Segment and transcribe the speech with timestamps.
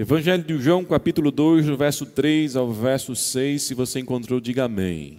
[0.00, 4.66] Evangelho de João, capítulo 2, do verso 3 ao verso 6, se você encontrou, diga
[4.66, 5.18] amém.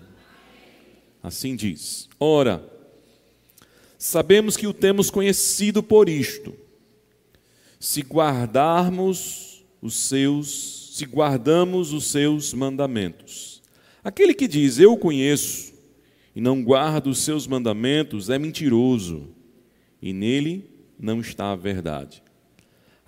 [1.22, 2.66] Assim diz: Ora,
[3.98, 6.56] sabemos que o temos conhecido por isto,
[7.78, 13.62] se guardarmos os seus, se guardamos os seus mandamentos.
[14.02, 15.74] Aquele que diz eu conheço
[16.34, 19.28] e não guarda os seus mandamentos é mentiroso,
[20.02, 20.64] e nele
[20.98, 22.24] não está a verdade.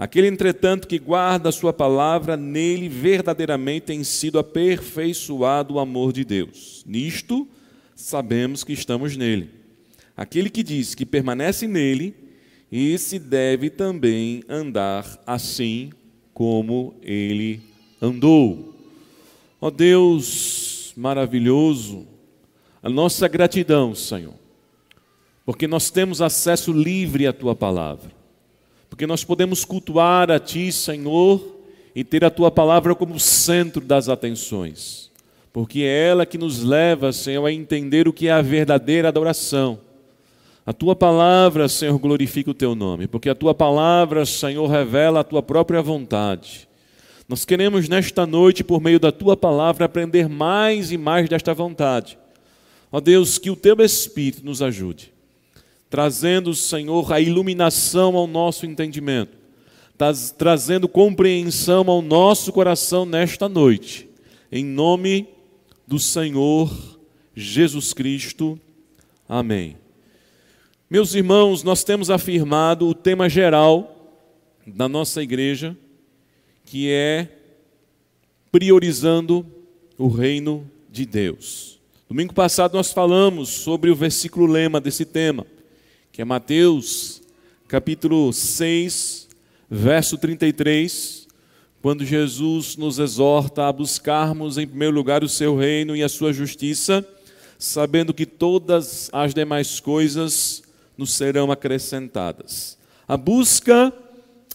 [0.02, 6.26] Aquele, entretanto, que guarda a sua palavra, nele verdadeiramente tem sido aperfeiçoado o amor de
[6.26, 6.84] Deus.
[6.88, 7.48] Nisto
[7.96, 9.52] sabemos que estamos nele.
[10.18, 12.16] Aquele que diz que permanece nele,
[12.72, 15.92] esse deve também andar assim
[16.34, 17.62] como ele
[18.02, 18.74] andou.
[19.62, 22.08] Ó oh Deus maravilhoso,
[22.82, 24.34] a nossa gratidão, Senhor,
[25.46, 28.20] porque nós temos acesso livre à tua palavra
[28.92, 31.60] porque nós podemos cultuar a Ti, Senhor,
[31.96, 35.10] e ter a Tua palavra como centro das atenções,
[35.54, 39.80] porque é ela que nos leva, Senhor, a entender o que é a verdadeira adoração.
[40.66, 45.24] A Tua palavra, Senhor, glorifica o Teu nome, porque a Tua palavra, Senhor, revela a
[45.24, 46.68] Tua própria vontade.
[47.30, 52.20] Nós queremos nesta noite, por meio da Tua palavra, aprender mais e mais desta vontade.
[52.92, 55.14] Ó Deus, que o Teu Espírito nos ajude
[55.92, 59.38] trazendo, Senhor, a iluminação ao nosso entendimento,
[60.38, 64.08] trazendo compreensão ao nosso coração nesta noite,
[64.50, 65.28] em nome
[65.86, 66.72] do Senhor
[67.36, 68.58] Jesus Cristo.
[69.28, 69.76] Amém.
[70.90, 74.18] Meus irmãos, nós temos afirmado o tema geral
[74.66, 75.76] da nossa igreja,
[76.64, 77.28] que é
[78.50, 79.46] priorizando
[79.98, 81.82] o reino de Deus.
[82.08, 85.46] Domingo passado nós falamos sobre o versículo lema desse tema
[86.12, 87.22] que é Mateus,
[87.70, 89.30] capítulo 6,
[89.70, 91.26] verso 33,
[91.82, 96.34] quando Jesus nos exorta a buscarmos em primeiro lugar o seu reino e a sua
[96.34, 97.08] justiça,
[97.58, 100.62] sabendo que todas as demais coisas
[100.98, 102.78] nos serão acrescentadas.
[103.08, 103.94] A busca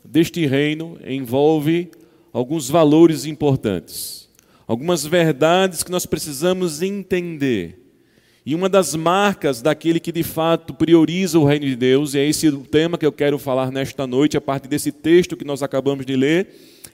[0.04, 1.90] deste reino envolve
[2.34, 4.28] alguns valores importantes,
[4.66, 7.85] algumas verdades que nós precisamos entender
[8.46, 12.28] e uma das marcas daquele que de fato prioriza o reino de Deus, e é
[12.28, 15.64] esse o tema que eu quero falar nesta noite, a partir desse texto que nós
[15.64, 16.46] acabamos de ler,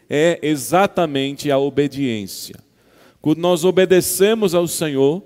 [0.09, 2.57] é exatamente a obediência.
[3.21, 5.23] Quando nós obedecemos ao Senhor,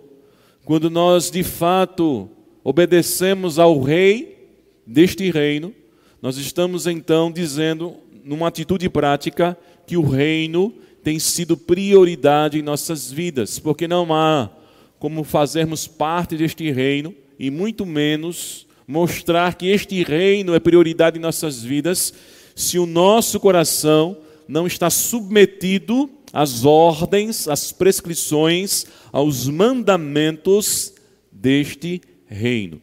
[0.64, 2.28] quando nós de fato
[2.64, 4.50] obedecemos ao Rei
[4.84, 5.72] deste reino,
[6.20, 9.56] nós estamos então dizendo, numa atitude prática,
[9.86, 14.50] que o reino tem sido prioridade em nossas vidas, porque não há
[14.98, 21.22] como fazermos parte deste reino e muito menos mostrar que este reino é prioridade em
[21.22, 22.14] nossas vidas
[22.54, 24.16] se o nosso coração
[24.48, 30.94] não está submetido às ordens, às prescrições, aos mandamentos
[31.30, 32.80] deste reino.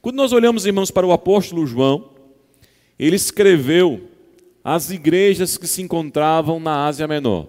[0.00, 2.10] Quando nós olhamos, irmãos, para o apóstolo João,
[2.98, 4.08] ele escreveu
[4.62, 7.48] às igrejas que se encontravam na Ásia Menor.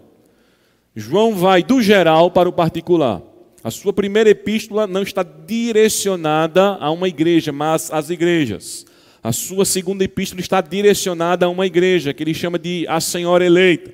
[0.96, 3.22] João vai do geral para o particular.
[3.62, 8.86] A sua primeira epístola não está direcionada a uma igreja, mas às igrejas.
[9.22, 13.46] A sua segunda epístola está direcionada a uma igreja, que ele chama de a Senhora
[13.46, 13.94] eleita.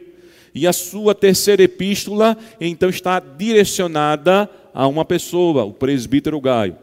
[0.54, 6.78] E a sua terceira epístola, então, está direcionada a uma pessoa, o presbítero Gaio.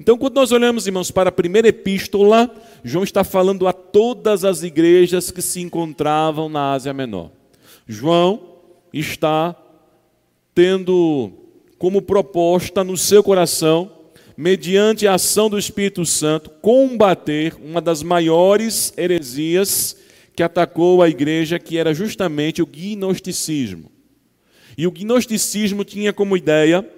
[0.00, 2.50] Então, quando nós olhamos, irmãos, para a primeira epístola,
[2.82, 7.30] João está falando a todas as igrejas que se encontravam na Ásia Menor.
[7.86, 8.56] João
[8.92, 9.54] está
[10.54, 11.43] tendo
[11.78, 13.90] como proposta no seu coração,
[14.36, 19.96] mediante a ação do Espírito Santo, combater uma das maiores heresias
[20.34, 23.90] que atacou a igreja, que era justamente o gnosticismo.
[24.76, 26.88] E o gnosticismo tinha como ideia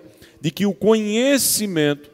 [0.41, 2.10] de que o conhecimento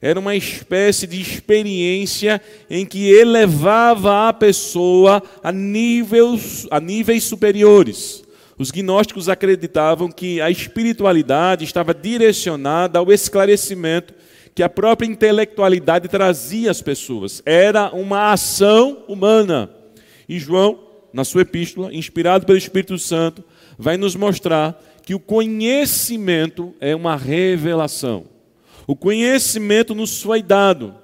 [0.00, 8.22] era uma espécie de experiência em que elevava a pessoa a níveis, a níveis superiores.
[8.58, 14.14] Os gnósticos acreditavam que a espiritualidade estava direcionada ao esclarecimento
[14.56, 17.42] que a própria intelectualidade trazia às pessoas.
[17.44, 19.70] Era uma ação humana.
[20.26, 20.78] E João,
[21.12, 23.44] na sua epístola, inspirado pelo Espírito Santo,
[23.78, 28.24] vai nos mostrar que o conhecimento é uma revelação.
[28.86, 30.94] O conhecimento nos foi dado.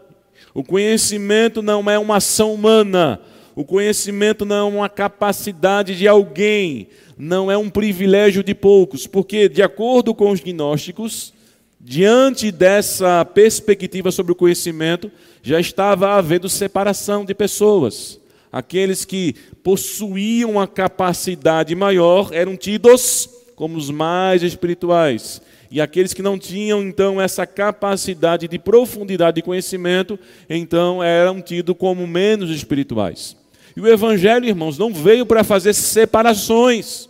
[0.54, 3.20] O conhecimento não é uma ação humana.
[3.54, 6.88] O conhecimento não é uma capacidade de alguém,
[7.18, 11.34] não é um privilégio de poucos, porque, de acordo com os gnósticos,
[11.78, 15.10] diante dessa perspectiva sobre o conhecimento,
[15.42, 18.20] já estava havendo separação de pessoas.
[18.52, 25.40] aqueles que possuíam a capacidade maior eram tidos como os mais espirituais.
[25.70, 30.18] E aqueles que não tinham, então, essa capacidade de profundidade de conhecimento,
[30.50, 33.34] então eram tidos como menos espirituais.
[33.76, 37.08] E o Evangelho, irmãos, não veio para fazer separações.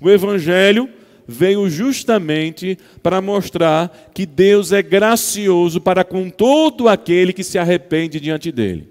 [0.00, 0.88] O Evangelho
[1.26, 8.20] veio justamente para mostrar que Deus é gracioso para com todo aquele que se arrepende
[8.20, 8.88] diante dele.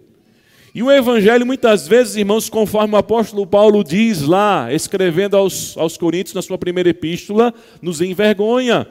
[0.74, 5.98] E o Evangelho, muitas vezes, irmãos, conforme o apóstolo Paulo diz lá, escrevendo aos, aos
[5.98, 8.88] Coríntios na sua primeira epístola, nos envergonha.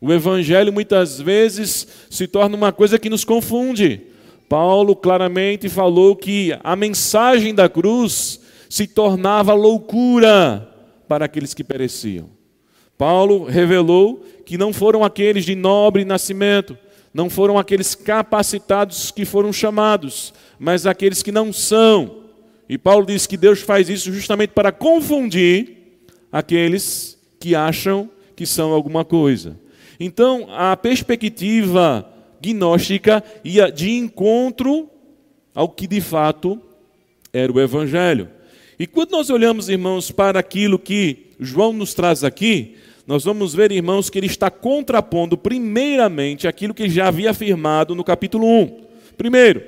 [0.00, 4.00] O Evangelho, muitas vezes, se torna uma coisa que nos confunde.
[4.48, 10.68] Paulo claramente falou que a mensagem da cruz se tornava loucura
[11.08, 12.28] para aqueles que pereciam.
[12.96, 16.76] Paulo revelou que não foram aqueles de nobre nascimento,
[17.12, 22.24] não foram aqueles capacitados que foram chamados, mas aqueles que não são.
[22.68, 25.98] E Paulo diz que Deus faz isso justamente para confundir
[26.32, 29.56] aqueles que acham que são alguma coisa.
[30.00, 32.13] Então, a perspectiva
[32.52, 34.90] gnóstica ia de encontro
[35.54, 36.60] ao que de fato
[37.32, 38.28] era o Evangelho.
[38.78, 42.76] E quando nós olhamos, irmãos, para aquilo que João nos traz aqui,
[43.06, 48.02] nós vamos ver, irmãos, que ele está contrapondo, primeiramente, aquilo que já havia afirmado no
[48.02, 48.84] capítulo 1.
[49.16, 49.62] Primeiro,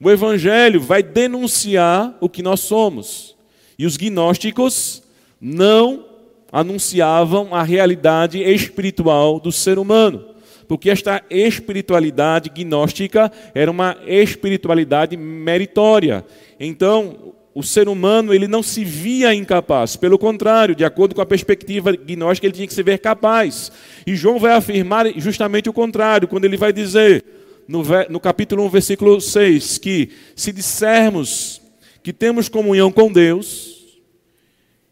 [0.00, 3.34] o Evangelho vai denunciar o que nós somos.
[3.78, 5.02] E os gnósticos
[5.40, 6.04] não
[6.52, 10.35] anunciavam a realidade espiritual do ser humano.
[10.66, 16.24] Porque esta espiritualidade gnóstica era uma espiritualidade meritória.
[16.58, 21.26] Então, o ser humano ele não se via incapaz, pelo contrário, de acordo com a
[21.26, 23.72] perspectiva gnóstica, ele tinha que se ver capaz.
[24.06, 27.24] E João vai afirmar justamente o contrário, quando ele vai dizer:
[27.66, 31.62] no, no capítulo 1, versículo 6, que se dissermos
[32.02, 33.86] que temos comunhão com Deus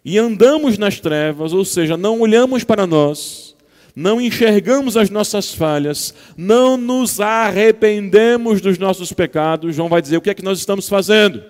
[0.05, 3.54] e andamos nas trevas, ou seja, não olhamos para nós,
[3.95, 10.21] não enxergamos as nossas falhas, não nos arrependemos dos nossos pecados, João vai dizer o
[10.21, 11.43] que é que nós estamos fazendo?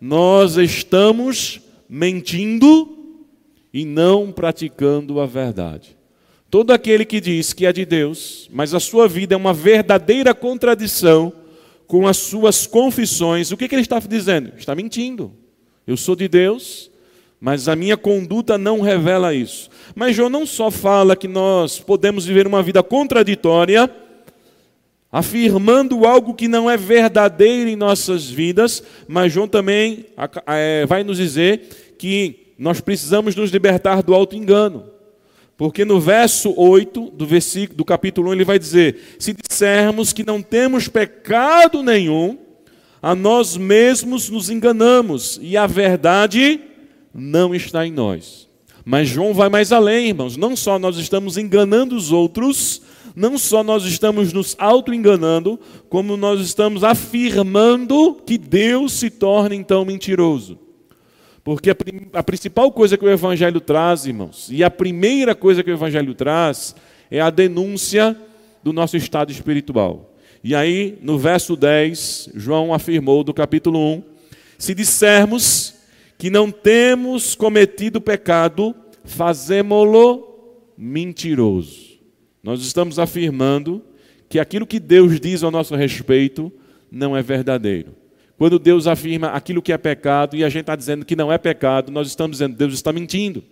[0.00, 2.98] Nós estamos mentindo
[3.72, 5.96] e não praticando a verdade.
[6.50, 10.34] Todo aquele que diz que é de Deus, mas a sua vida é uma verdadeira
[10.34, 11.32] contradição
[11.86, 14.52] com as suas confissões, o que, que ele está dizendo?
[14.56, 15.32] Está mentindo.
[15.86, 16.90] Eu sou de Deus,
[17.44, 19.68] mas a minha conduta não revela isso.
[19.94, 23.90] Mas João não só fala que nós podemos viver uma vida contraditória,
[25.12, 30.06] afirmando algo que não é verdadeiro em nossas vidas, mas João também
[30.46, 34.86] é, vai nos dizer que nós precisamos nos libertar do auto-engano.
[35.54, 40.24] Porque no verso 8 do versículo do capítulo 1 ele vai dizer: "Se dissermos que
[40.24, 42.38] não temos pecado nenhum,
[43.02, 46.72] a nós mesmos nos enganamos e a verdade
[47.14, 48.48] não está em nós."
[48.84, 50.36] Mas João vai mais além, irmãos.
[50.36, 52.82] Não só nós estamos enganando os outros,
[53.16, 55.58] não só nós estamos nos auto-enganando,
[55.88, 60.58] como nós estamos afirmando que Deus se torna então mentiroso.
[61.42, 61.76] Porque a,
[62.14, 66.14] a, principal coisa que o Evangelho traz, irmãos, e a primeira coisa que o Evangelho
[66.14, 66.74] traz,
[67.10, 68.16] é a denúncia
[68.62, 70.14] do nosso estado espiritual.
[70.42, 74.02] E aí, no verso 10, João afirmou do capítulo 1:
[74.58, 75.73] Se dissermos
[76.24, 78.74] que não temos cometido pecado,
[79.04, 81.98] fazemo-lo mentiroso.
[82.42, 83.84] Nós estamos afirmando
[84.26, 86.50] que aquilo que Deus diz ao nosso respeito
[86.90, 87.94] não é verdadeiro.
[88.38, 91.36] Quando Deus afirma aquilo que é pecado e a gente está dizendo que não é
[91.36, 93.44] pecado, nós estamos dizendo que Deus está mentindo.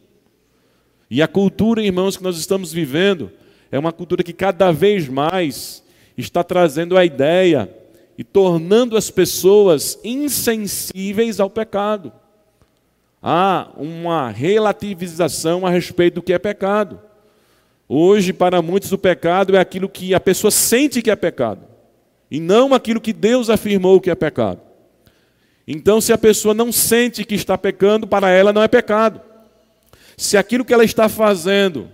[1.10, 3.30] E a cultura, irmãos, que nós estamos vivendo
[3.70, 5.84] é uma cultura que cada vez mais
[6.16, 7.70] está trazendo a ideia
[8.16, 12.21] e tornando as pessoas insensíveis ao pecado.
[13.22, 17.00] Há uma relativização a respeito do que é pecado.
[17.88, 21.60] Hoje, para muitos, o pecado é aquilo que a pessoa sente que é pecado,
[22.30, 24.60] e não aquilo que Deus afirmou que é pecado.
[25.68, 29.20] Então, se a pessoa não sente que está pecando, para ela não é pecado.
[30.16, 31.88] Se aquilo que ela está fazendo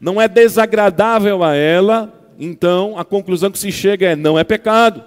[0.00, 5.04] não é desagradável a ela, então a conclusão que se chega é: não é pecado.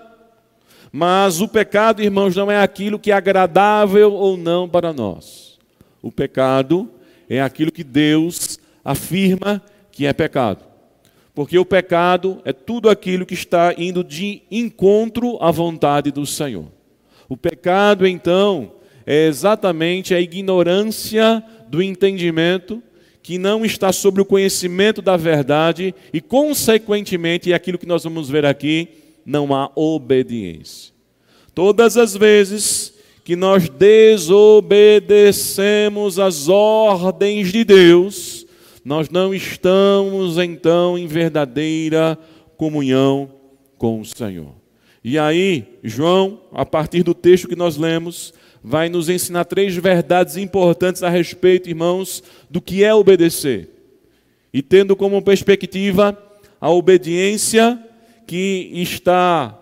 [0.92, 5.53] Mas o pecado, irmãos, não é aquilo que é agradável ou não para nós.
[6.04, 6.92] O pecado
[7.30, 10.66] é aquilo que Deus afirma que é pecado.
[11.34, 16.68] Porque o pecado é tudo aquilo que está indo de encontro à vontade do Senhor.
[17.30, 18.74] O pecado, então,
[19.06, 22.84] é exatamente a ignorância do entendimento
[23.22, 28.30] que não está sobre o conhecimento da verdade e, consequentemente, é aquilo que nós vamos
[28.30, 28.90] ver aqui,
[29.26, 30.94] não há obediência.
[31.56, 32.93] Todas as vezes
[33.24, 38.46] que nós desobedecemos as ordens de Deus,
[38.84, 42.20] nós não estamos então em verdadeira
[42.58, 43.32] comunhão
[43.78, 44.54] com o Senhor.
[45.02, 50.38] E aí, João, a partir do texto que nós lemos, vai nos ensinar três verdades
[50.38, 53.70] importantes a respeito, irmãos, do que é obedecer.
[54.54, 56.18] E tendo como perspectiva
[56.60, 57.82] a obediência
[58.26, 59.60] que está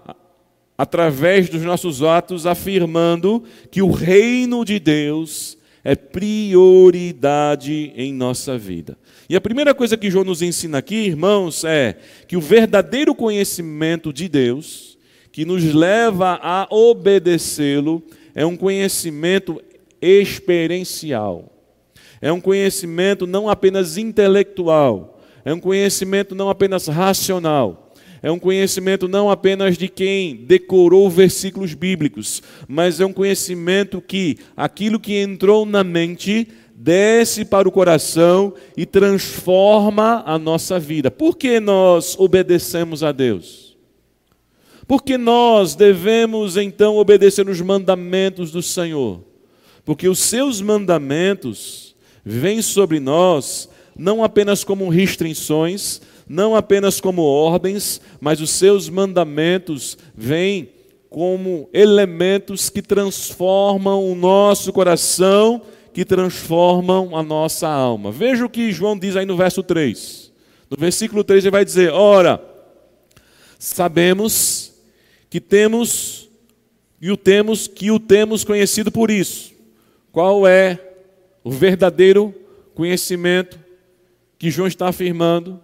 [0.81, 8.97] através dos nossos atos afirmando que o reino de Deus é prioridade em nossa vida.
[9.29, 14.11] E a primeira coisa que João nos ensina aqui, irmãos, é que o verdadeiro conhecimento
[14.11, 14.97] de Deus,
[15.31, 18.01] que nos leva a obedecê-lo,
[18.33, 19.61] é um conhecimento
[20.01, 21.63] experiencial.
[22.19, 27.90] É um conhecimento não apenas intelectual, é um conhecimento não apenas racional,
[28.23, 34.37] é um conhecimento não apenas de quem decorou versículos bíblicos, mas é um conhecimento que
[34.55, 41.09] aquilo que entrou na mente desce para o coração e transforma a nossa vida.
[41.09, 43.75] Por que nós obedecemos a Deus?
[44.87, 49.23] Porque nós devemos então obedecer os mandamentos do Senhor.
[49.85, 58.01] Porque os seus mandamentos vêm sobre nós não apenas como restrições, não apenas como ordens,
[58.19, 60.69] mas os seus mandamentos vêm
[61.09, 65.61] como elementos que transformam o nosso coração,
[65.93, 68.11] que transformam a nossa alma.
[68.11, 70.31] Veja o que João diz aí no verso 3.
[70.69, 72.41] No versículo 3 ele vai dizer: Ora,
[73.59, 74.73] sabemos
[75.29, 76.29] que temos
[77.01, 79.51] e o temos que o temos conhecido por isso.
[80.11, 80.79] Qual é
[81.43, 82.33] o verdadeiro
[82.73, 83.59] conhecimento
[84.37, 85.59] que João está afirmando?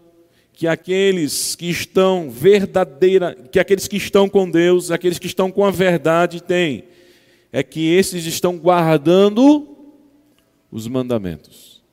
[0.57, 5.63] Que aqueles que estão verdadeira, que aqueles que estão com Deus, aqueles que estão com
[5.63, 6.85] a verdade têm,
[7.51, 9.67] é que esses estão guardando
[10.71, 11.83] os mandamentos.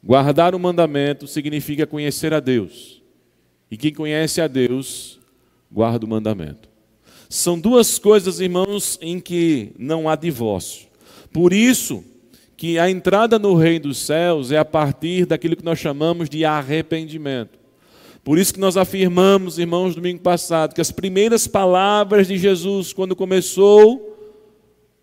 [0.00, 3.02] Guardar o mandamento significa conhecer a Deus.
[3.68, 5.18] E quem conhece a Deus,
[5.68, 6.68] guarda o mandamento.
[7.28, 10.86] São duas coisas, irmãos, em que não há divórcio.
[11.32, 12.04] Por isso
[12.56, 16.44] que a entrada no reino dos céus é a partir daquilo que nós chamamos de
[16.44, 17.57] arrependimento.
[18.28, 23.16] Por isso que nós afirmamos, irmãos, domingo passado, que as primeiras palavras de Jesus, quando
[23.16, 24.18] começou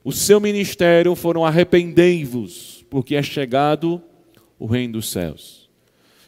[0.03, 3.99] o seu ministério, foram arrependei-vos, porque é chegado
[4.59, 5.67] o reino dos céus.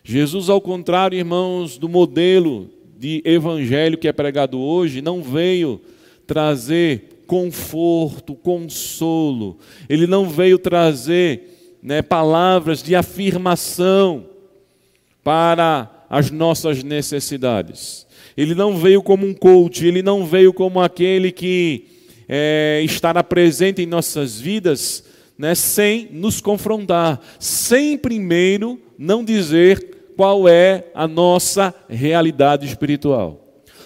[0.04, 5.80] Jesus, ao contrário, irmãos, do modelo de evangelho que é pregado hoje, não veio
[6.26, 9.60] trazer conforto, consolo.
[9.88, 14.26] Ele não veio trazer né, palavras de afirmação
[15.24, 18.06] para as nossas necessidades.
[18.36, 21.86] Ele não veio como um coach, ele não veio como aquele que
[22.28, 25.04] é, estará presente em nossas vidas
[25.38, 33.44] né, sem nos confrontar, sem primeiro não dizer qual é a nossa realidade espiritual.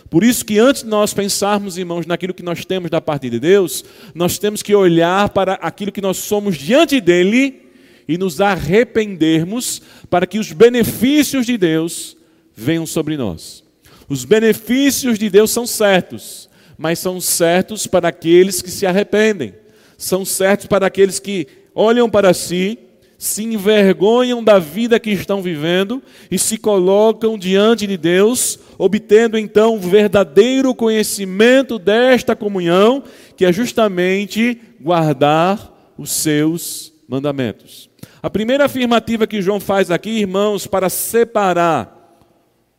[0.09, 3.39] Por isso que antes de nós pensarmos, irmãos, naquilo que nós temos da parte de
[3.39, 7.70] Deus, nós temos que olhar para aquilo que nós somos diante dele
[8.07, 12.17] e nos arrependermos para que os benefícios de Deus
[12.55, 13.63] venham sobre nós.
[14.09, 19.53] Os benefícios de Deus são certos, mas são certos para aqueles que se arrependem,
[19.97, 22.77] são certos para aqueles que olham para si,
[23.21, 29.75] se envergonham da vida que estão vivendo e se colocam diante de Deus, obtendo então
[29.75, 33.03] o verdadeiro conhecimento desta comunhão,
[33.37, 37.90] que é justamente guardar os seus mandamentos.
[38.23, 42.19] A primeira afirmativa que João faz aqui, irmãos, para separar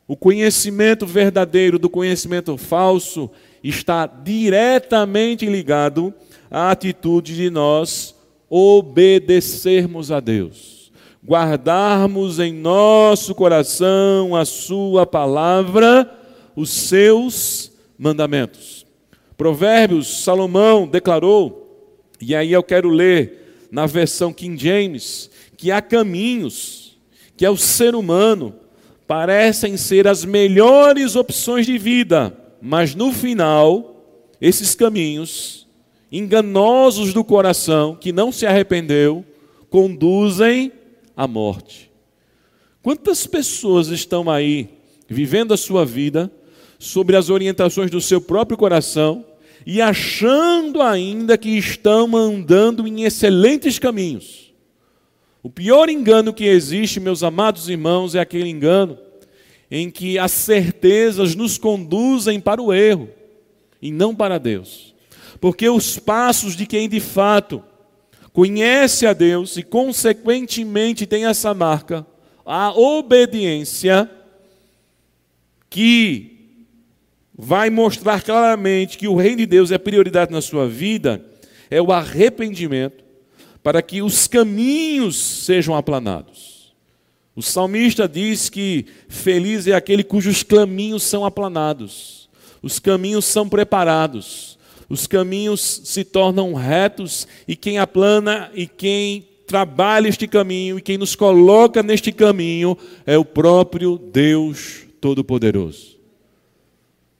[0.06, 3.28] o conhecimento verdadeiro do conhecimento falso
[3.62, 6.14] está diretamente ligado
[6.48, 8.14] à atitude de nós
[8.48, 10.92] obedecermos a Deus,
[11.26, 16.08] guardarmos em nosso coração a Sua palavra,
[16.54, 18.86] os seus mandamentos.
[19.36, 23.41] Provérbios, Salomão declarou, e aí eu quero ler
[23.72, 27.00] na versão King James, que há caminhos
[27.34, 28.54] que é o ser humano
[29.06, 33.96] parecem ser as melhores opções de vida, mas no final,
[34.38, 35.66] esses caminhos
[36.10, 39.24] enganosos do coração que não se arrependeu
[39.70, 40.70] conduzem
[41.16, 41.90] à morte.
[42.82, 44.68] Quantas pessoas estão aí
[45.08, 46.30] vivendo a sua vida
[46.78, 49.24] sobre as orientações do seu próprio coração
[49.66, 54.52] e achando ainda que estão andando em excelentes caminhos.
[55.42, 58.98] O pior engano que existe, meus amados irmãos, é aquele engano
[59.70, 63.08] em que as certezas nos conduzem para o erro
[63.80, 64.94] e não para Deus.
[65.40, 67.62] Porque os passos de quem de fato
[68.32, 72.06] conhece a Deus e, consequentemente, tem essa marca,
[72.44, 74.08] a obediência,
[75.68, 76.31] que
[77.36, 81.24] vai mostrar claramente que o reino de Deus é prioridade na sua vida,
[81.70, 83.02] é o arrependimento,
[83.62, 86.72] para que os caminhos sejam aplanados.
[87.34, 92.28] O salmista diz que feliz é aquele cujos caminhos são aplanados,
[92.60, 94.58] os caminhos são preparados,
[94.88, 100.96] os caminhos se tornam retos, e quem aplana e quem trabalha este caminho e quem
[100.96, 105.91] nos coloca neste caminho é o próprio Deus Todo-Poderoso.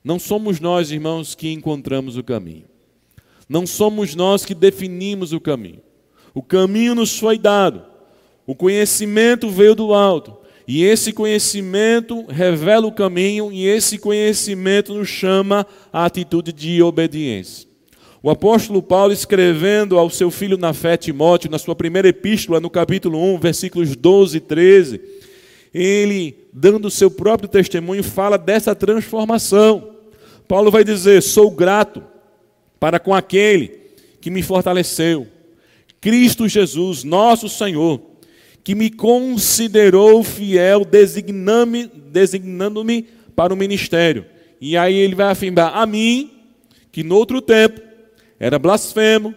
[0.04, 2.64] Não somos nós, irmãos, que encontramos o caminho.
[3.48, 5.80] Não somos nós que definimos o caminho.
[6.34, 7.84] O caminho nos foi dado.
[8.46, 10.36] O conhecimento veio do alto.
[10.66, 17.68] E esse conhecimento revela o caminho, e esse conhecimento nos chama à atitude de obediência.
[18.22, 22.70] O apóstolo Paulo, escrevendo ao seu filho na fé, Timóteo, na sua primeira epístola, no
[22.70, 25.00] capítulo 1, versículos 12 e 13,
[25.74, 29.91] ele, dando o seu próprio testemunho, fala dessa transformação.
[30.52, 32.04] Paulo vai dizer: Sou grato
[32.78, 33.68] para com aquele
[34.20, 35.26] que me fortaleceu,
[35.98, 38.02] Cristo Jesus, nosso Senhor,
[38.62, 44.26] que me considerou fiel, designando-me para o ministério.
[44.60, 46.30] E aí ele vai afirmar a mim,
[46.92, 47.80] que no outro tempo
[48.38, 49.34] era blasfemo,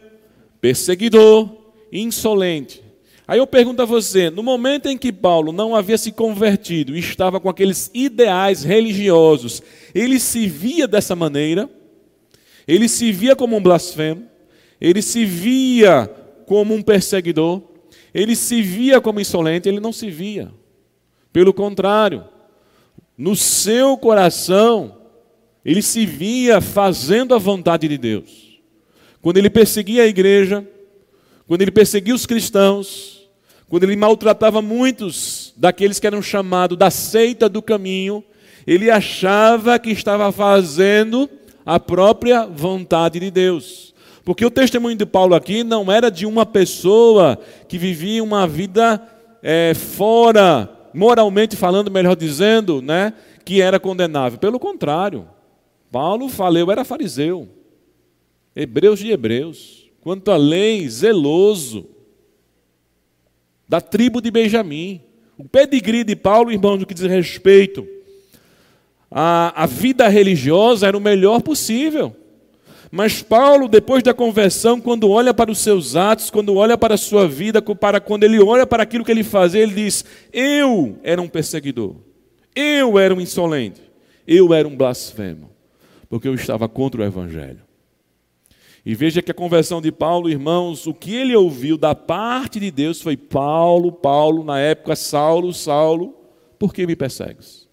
[0.60, 1.50] perseguidor,
[1.94, 2.84] insolente.
[3.28, 7.00] Aí eu pergunto a você: no momento em que Paulo não havia se convertido e
[7.00, 9.62] estava com aqueles ideais religiosos,
[9.94, 11.70] ele se via dessa maneira?
[12.68, 14.26] Ele se via como um blasfemo?
[14.80, 16.08] Ele se via
[16.46, 17.62] como um perseguidor?
[18.14, 19.68] Ele se via como insolente?
[19.68, 20.52] Ele não se via.
[21.32, 22.26] Pelo contrário,
[23.18, 24.98] no seu coração,
[25.64, 28.60] ele se via fazendo a vontade de Deus.
[29.22, 30.66] Quando ele perseguia a igreja,
[31.48, 33.15] quando ele perseguia os cristãos,
[33.68, 38.24] quando ele maltratava muitos daqueles que eram chamados da seita do caminho,
[38.66, 41.30] ele achava que estava fazendo
[41.66, 43.94] a própria vontade de Deus.
[44.24, 49.02] Porque o testemunho de Paulo aqui não era de uma pessoa que vivia uma vida
[49.42, 53.14] é, fora, moralmente falando, melhor dizendo, né,
[53.44, 54.40] que era condenável.
[54.40, 55.28] Pelo contrário,
[55.92, 57.48] Paulo, falei, era fariseu.
[58.56, 61.88] Hebreus de Hebreus, quanto à lei, zeloso,
[63.68, 65.02] da tribo de Benjamim.
[65.38, 67.86] O pedigree de Paulo, irmão, no que diz respeito
[69.12, 72.16] à, à vida religiosa, era o melhor possível.
[72.92, 76.98] Mas Paulo, depois da conversão, quando olha para os seus atos, quando olha para a
[76.98, 81.22] sua vida, para quando ele olha para aquilo que ele fazia, ele diz: Eu era
[81.22, 81.96] um perseguidor,
[82.56, 83.82] eu era um insolente,
[84.26, 85.50] eu era um blasfemo,
[86.08, 87.60] porque eu estava contra o Evangelho.
[88.86, 92.70] E veja que a conversão de Paulo, irmãos, o que ele ouviu da parte de
[92.70, 96.16] Deus foi: Paulo, Paulo, na época, Saulo, Saulo,
[96.60, 97.68] por que me persegues?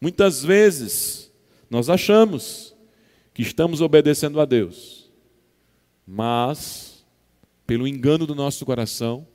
[0.00, 1.32] Muitas vezes
[1.68, 2.72] nós achamos
[3.34, 5.10] que estamos obedecendo a Deus,
[6.06, 7.04] mas,
[7.66, 9.26] pelo engano do nosso coração,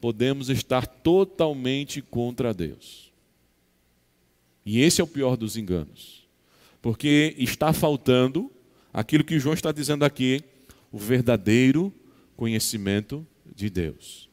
[0.00, 3.12] podemos estar totalmente contra Deus.
[4.64, 6.26] E esse é o pior dos enganos,
[6.82, 8.50] porque está faltando
[8.96, 10.42] aquilo que João está dizendo aqui,
[10.90, 11.92] o verdadeiro
[12.34, 14.26] conhecimento de Deus.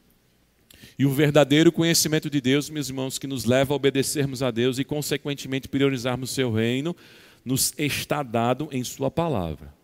[0.98, 4.78] E o verdadeiro conhecimento de Deus, meus irmãos, que nos leva a obedecermos a Deus
[4.78, 6.96] e, consequentemente, priorizarmos o seu reino,
[7.44, 9.74] nos está dado em Sua palavra.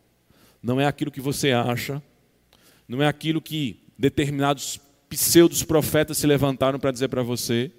[0.62, 2.02] Não é aquilo que você acha,
[2.88, 7.70] não é aquilo que determinados pseudos profetas se levantaram para dizer para você,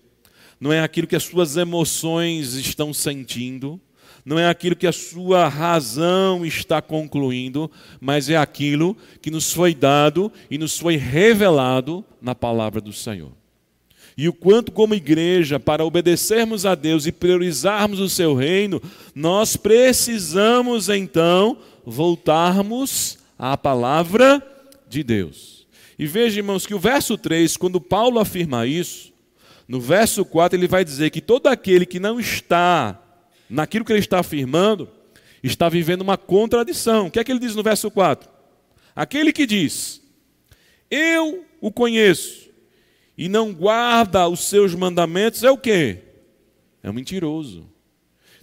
[0.60, 3.82] não é aquilo que as suas emoções estão sentindo,
[4.26, 9.74] não é aquilo que a sua razão está concluindo, mas é aquilo que nos foi
[9.74, 13.32] dado e nos foi revelado na palavra do Senhor.
[14.18, 18.82] E o quanto, como igreja, para obedecermos a Deus e priorizarmos o seu reino,
[19.16, 24.46] nós precisamos então voltarmos à palavra
[24.88, 25.66] de Deus.
[25.98, 29.12] E veja, irmãos, que o verso 3, quando Paulo afirma isso,
[29.68, 33.01] no verso 4 ele vai dizer que todo aquele que não está
[33.52, 34.90] naquilo que ele está afirmando,
[35.44, 37.08] está vivendo uma contradição.
[37.08, 38.30] O que é que ele diz no verso 4?
[38.96, 40.02] Aquele que diz,
[40.90, 42.50] eu o conheço,
[43.18, 46.00] e não guarda os seus mandamentos, é o quê?
[46.82, 47.70] É um mentiroso.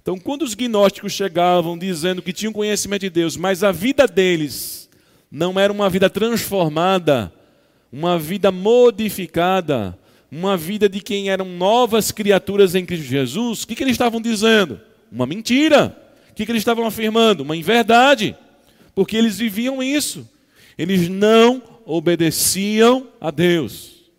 [0.00, 4.88] Então, quando os gnósticos chegavam dizendo que tinham conhecimento de Deus, mas a vida deles
[5.30, 7.32] não era uma vida transformada,
[7.90, 9.98] uma vida modificada,
[10.30, 14.20] uma vida de quem eram novas criaturas em Cristo Jesus, o que, que eles estavam
[14.20, 14.80] dizendo?
[15.10, 15.96] Uma mentira.
[16.30, 17.42] O que, que eles estavam afirmando?
[17.42, 18.36] Uma inverdade.
[18.94, 20.28] porque eles viviam isso.
[20.76, 24.10] Eles não obedeciam a Deus.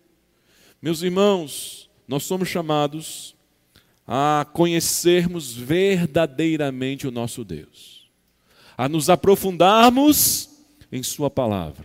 [0.80, 3.34] Meus irmãos, nós somos chamados
[4.06, 8.10] a conhecermos verdadeiramente o nosso Deus,
[8.76, 10.50] a nos aprofundarmos
[10.90, 11.84] em Sua palavra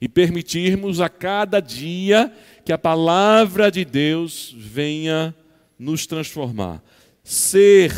[0.00, 2.32] e permitirmos a cada dia
[2.64, 5.34] que a palavra de Deus venha
[5.78, 6.82] nos transformar.
[7.28, 7.92] Ser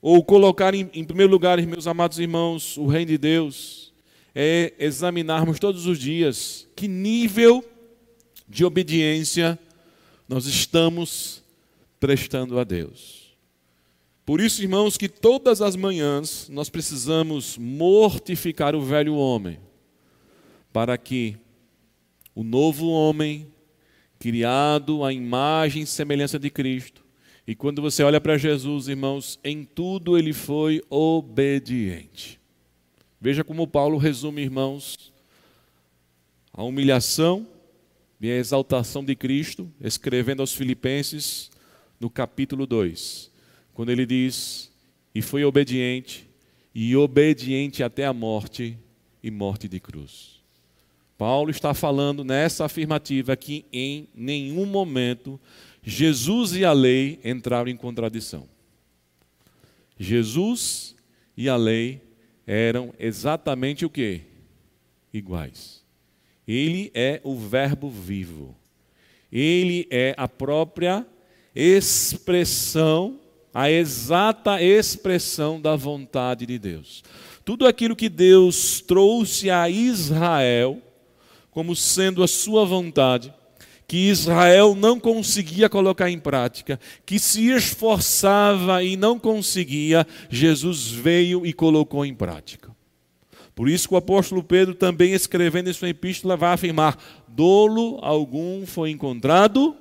[0.00, 3.92] ou colocar em, em primeiro lugar, meus amados irmãos, o reino de Deus
[4.34, 7.62] é examinarmos todos os dias que nível
[8.48, 9.58] de obediência
[10.26, 11.42] nós estamos
[12.00, 13.36] prestando a Deus.
[14.24, 19.58] Por isso, irmãos, que todas as manhãs nós precisamos mortificar o velho homem,
[20.72, 21.36] para que
[22.34, 23.46] o novo homem,
[24.18, 27.09] criado à imagem e semelhança de Cristo,
[27.50, 32.38] e quando você olha para Jesus, irmãos, em tudo ele foi obediente.
[33.20, 35.12] Veja como Paulo resume, irmãos,
[36.52, 37.44] a humilhação
[38.20, 41.50] e a exaltação de Cristo, escrevendo aos Filipenses
[41.98, 43.32] no capítulo 2,
[43.74, 44.70] quando ele diz:
[45.12, 46.30] E foi obediente,
[46.72, 48.78] e obediente até a morte
[49.20, 50.40] e morte de cruz.
[51.18, 55.40] Paulo está falando nessa afirmativa que em nenhum momento
[55.82, 58.48] Jesus e a lei entraram em contradição.
[59.98, 60.94] Jesus
[61.36, 62.02] e a lei
[62.46, 64.22] eram exatamente o que?
[65.12, 65.84] Iguais.
[66.46, 68.56] Ele é o Verbo vivo.
[69.30, 71.06] Ele é a própria
[71.54, 73.20] expressão,
[73.54, 77.02] a exata expressão da vontade de Deus.
[77.44, 80.82] Tudo aquilo que Deus trouxe a Israel
[81.50, 83.32] como sendo a sua vontade,
[83.90, 91.44] que Israel não conseguia colocar em prática, que se esforçava e não conseguia, Jesus veio
[91.44, 92.70] e colocou em prática.
[93.52, 98.64] Por isso que o apóstolo Pedro, também escrevendo em sua epístola, vai afirmar: dolo algum
[98.64, 99.74] foi encontrado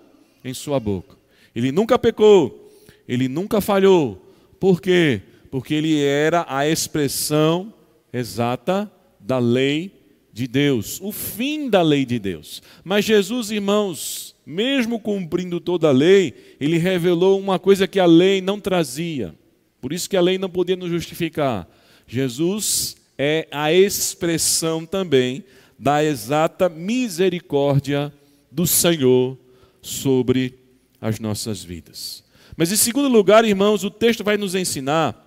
[0.44, 1.16] em sua boca.
[1.56, 2.68] Ele nunca pecou,
[3.08, 4.20] ele nunca falhou.
[4.60, 5.22] Por quê?
[5.52, 7.72] Porque ele era a expressão
[8.12, 9.99] exata da lei
[10.32, 12.62] de Deus, o fim da lei de Deus.
[12.84, 18.42] Mas Jesus, irmãos, mesmo cumprindo toda a lei, ele revelou uma coisa que a lei
[18.42, 19.34] não trazia.
[19.82, 21.68] Por isso que a lei não podia nos justificar.
[22.08, 25.44] Jesus é a expressão também
[25.78, 28.14] da exata misericórdia
[28.52, 29.38] do Senhor
[29.82, 30.56] sobre
[31.00, 32.24] as nossas vidas.
[32.58, 35.26] Mas em segundo lugar, irmãos, o texto vai nos ensinar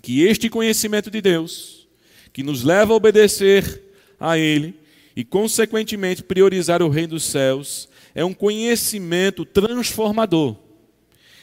[0.00, 1.88] que este conhecimento de Deus,
[2.32, 3.87] que nos leva a obedecer
[4.18, 4.74] a Ele
[5.16, 10.56] e, consequentemente, priorizar o reino dos céus, é um conhecimento transformador.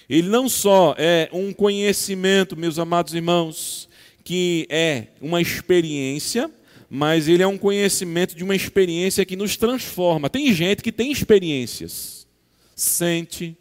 [0.09, 3.89] Ele não só é um conhecimento, meus amados irmãos,
[4.23, 6.49] que é uma experiência,
[6.89, 10.29] mas ele é um conhecimento de uma experiência que nos transforma.
[10.29, 12.27] Tem gente que tem experiências,
[12.75, 13.57] sente,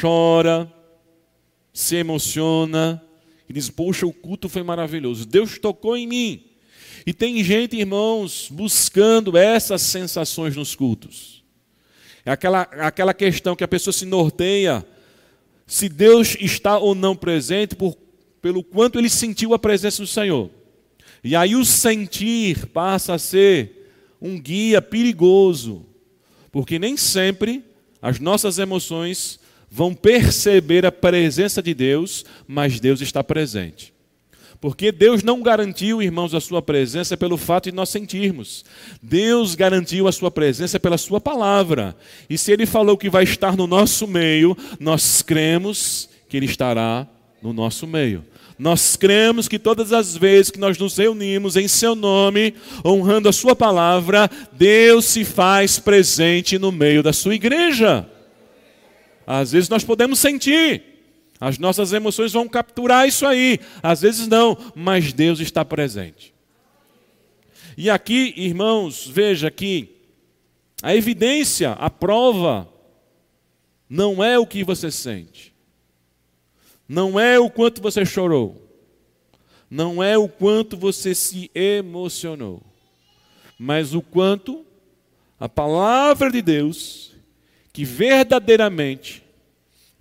[0.00, 0.72] chora,
[1.72, 3.02] se emociona,
[3.48, 6.44] e diz: Poxa, o culto foi maravilhoso, Deus tocou em mim.
[7.06, 11.44] E tem gente, irmãos, buscando essas sensações nos cultos.
[12.24, 14.84] É aquela, aquela questão que a pessoa se norteia
[15.66, 17.96] se Deus está ou não presente por,
[18.40, 20.50] pelo quanto ele sentiu a presença do Senhor.
[21.22, 25.86] E aí o sentir passa a ser um guia perigoso,
[26.50, 27.64] porque nem sempre
[28.00, 29.38] as nossas emoções
[29.70, 33.92] vão perceber a presença de Deus, mas Deus está presente.
[34.60, 38.64] Porque Deus não garantiu, irmãos, a sua presença pelo fato de nós sentirmos.
[39.00, 41.96] Deus garantiu a sua presença pela sua palavra.
[42.28, 47.06] E se ele falou que vai estar no nosso meio, nós cremos que ele estará
[47.40, 48.24] no nosso meio.
[48.58, 53.32] Nós cremos que todas as vezes que nós nos reunimos em seu nome, honrando a
[53.32, 58.04] sua palavra, Deus se faz presente no meio da sua igreja.
[59.24, 60.82] Às vezes nós podemos sentir,
[61.40, 63.60] as nossas emoções vão capturar isso aí.
[63.82, 66.34] Às vezes não, mas Deus está presente.
[67.76, 69.96] E aqui, irmãos, veja que
[70.82, 72.68] a evidência, a prova,
[73.88, 75.54] não é o que você sente,
[76.88, 78.60] não é o quanto você chorou,
[79.70, 82.62] não é o quanto você se emocionou,
[83.58, 84.64] mas o quanto
[85.38, 87.12] a palavra de Deus,
[87.72, 89.22] que verdadeiramente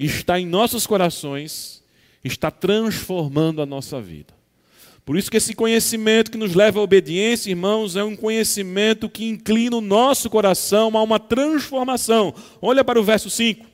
[0.06, 1.84] está em nossos corações,
[2.24, 4.36] está transformando a nossa vida.
[5.06, 9.26] Por isso que esse conhecimento que nos leva à obediência, irmãos, é um conhecimento que
[9.26, 12.36] inclina o nosso coração a uma transformação.
[12.62, 13.66] Olha para o verso 5.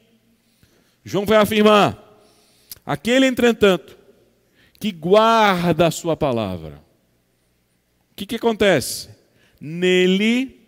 [1.03, 1.97] João vai afirmar:
[2.85, 3.97] Aquele, entretanto,
[4.79, 6.75] que guarda a sua palavra.
[8.11, 9.09] O que, que acontece?
[9.59, 10.61] Nele,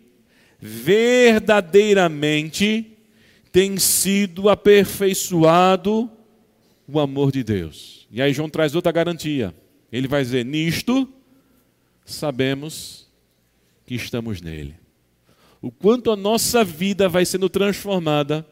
[0.58, 2.95] verdadeiramente,
[3.56, 6.10] tem sido aperfeiçoado
[6.86, 8.06] o amor de Deus.
[8.10, 9.54] E aí João traz outra garantia.
[9.90, 11.08] Ele vai dizer: Nisto
[12.04, 13.08] sabemos
[13.86, 14.74] que estamos nele.
[15.62, 18.46] O quanto a nossa vida vai sendo transformada,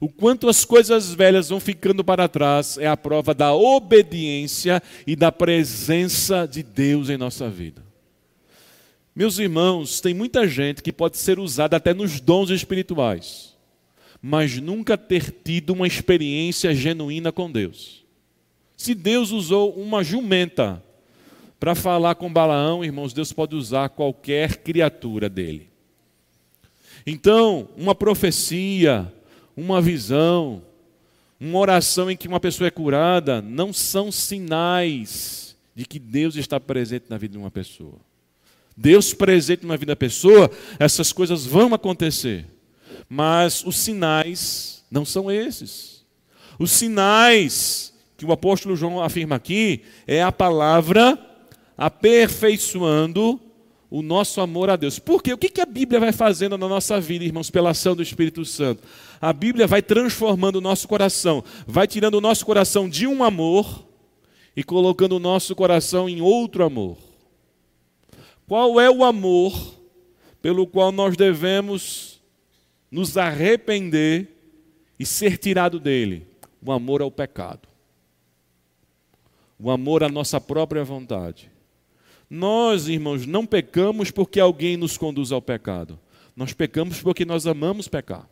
[0.00, 5.14] o quanto as coisas velhas vão ficando para trás, é a prova da obediência e
[5.14, 7.84] da presença de Deus em nossa vida.
[9.14, 13.49] Meus irmãos, tem muita gente que pode ser usada até nos dons espirituais,
[14.22, 18.04] mas nunca ter tido uma experiência genuína com Deus.
[18.76, 20.82] Se Deus usou uma jumenta
[21.58, 25.68] para falar com Balaão, irmãos, Deus pode usar qualquer criatura dele.
[27.06, 29.12] Então, uma profecia,
[29.56, 30.62] uma visão,
[31.38, 36.60] uma oração em que uma pessoa é curada, não são sinais de que Deus está
[36.60, 37.98] presente na vida de uma pessoa.
[38.76, 42.46] Deus presente na vida da pessoa, essas coisas vão acontecer.
[43.12, 46.06] Mas os sinais não são esses.
[46.60, 51.18] Os sinais que o apóstolo João afirma aqui é a palavra
[51.76, 53.40] aperfeiçoando
[53.90, 55.00] o nosso amor a Deus.
[55.00, 58.44] Porque o que a Bíblia vai fazendo na nossa vida, irmãos, pela ação do Espírito
[58.44, 58.82] Santo?
[59.20, 63.84] A Bíblia vai transformando o nosso coração, vai tirando o nosso coração de um amor
[64.54, 66.96] e colocando o nosso coração em outro amor.
[68.46, 69.74] Qual é o amor
[70.40, 72.09] pelo qual nós devemos
[72.90, 74.28] nos arrepender
[74.98, 76.26] e ser tirado dele?
[76.64, 77.68] O amor ao pecado.
[79.58, 81.50] O amor à nossa própria vontade.
[82.28, 85.98] Nós, irmãos, não pecamos porque alguém nos conduz ao pecado.
[86.36, 88.28] Nós pecamos porque nós amamos pecar.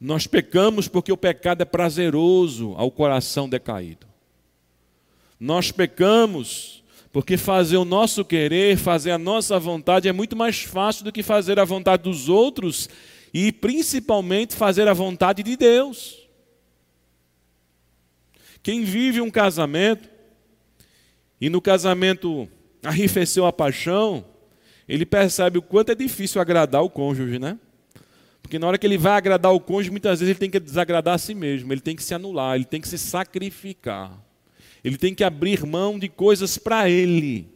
[0.00, 4.06] Nós pecamos porque o pecado é prazeroso ao coração decaído.
[5.38, 6.81] Nós pecamos
[7.12, 11.22] porque fazer o nosso querer, fazer a nossa vontade é muito mais fácil do que
[11.22, 12.88] fazer a vontade dos outros
[13.34, 16.26] e principalmente fazer a vontade de Deus.
[18.62, 20.08] Quem vive um casamento
[21.38, 22.48] e no casamento
[22.82, 24.24] arrefeceu a paixão,
[24.88, 27.58] ele percebe o quanto é difícil agradar o cônjuge, né?
[28.40, 31.14] Porque na hora que ele vai agradar o cônjuge, muitas vezes ele tem que desagradar
[31.14, 34.18] a si mesmo, ele tem que se anular, ele tem que se sacrificar.
[34.84, 37.48] Ele tem que abrir mão de coisas para ele.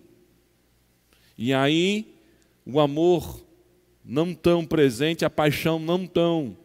[1.36, 2.14] E aí,
[2.64, 3.44] o amor
[4.04, 6.56] não tão presente, a paixão não tão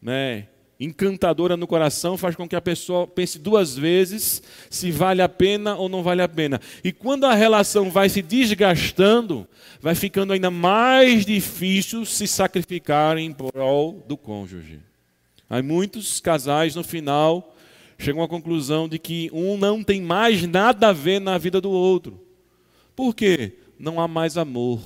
[0.00, 0.46] né,
[0.80, 5.76] encantadora no coração faz com que a pessoa pense duas vezes se vale a pena
[5.76, 6.58] ou não vale a pena.
[6.82, 9.46] E quando a relação vai se desgastando,
[9.80, 14.80] vai ficando ainda mais difícil se sacrificar em prol do cônjuge.
[15.50, 17.54] Aí muitos casais no final
[18.00, 21.70] chegam à conclusão de que um não tem mais nada a ver na vida do
[21.70, 22.20] outro.
[22.96, 23.58] Por quê?
[23.78, 24.80] Não há mais amor,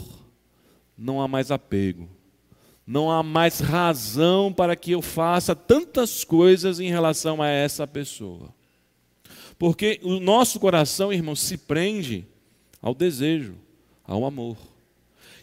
[0.96, 2.08] não há mais apego
[2.86, 8.54] não há mais razão para que eu faça tantas coisas em relação a essa pessoa.
[9.58, 12.26] Porque o nosso coração, irmão, se prende
[12.82, 13.54] ao desejo,
[14.04, 14.58] ao amor.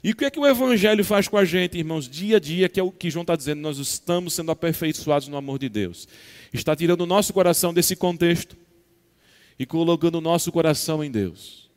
[0.04, 2.68] E o que é que o Evangelho faz com a gente, irmãos, dia a dia,
[2.68, 6.08] que é o que João está dizendo, nós estamos sendo aperfeiçoados no amor de Deus.
[6.52, 8.58] Está tirando o nosso coração desse contexto
[9.60, 11.70] e colocando o nosso coração em Deus.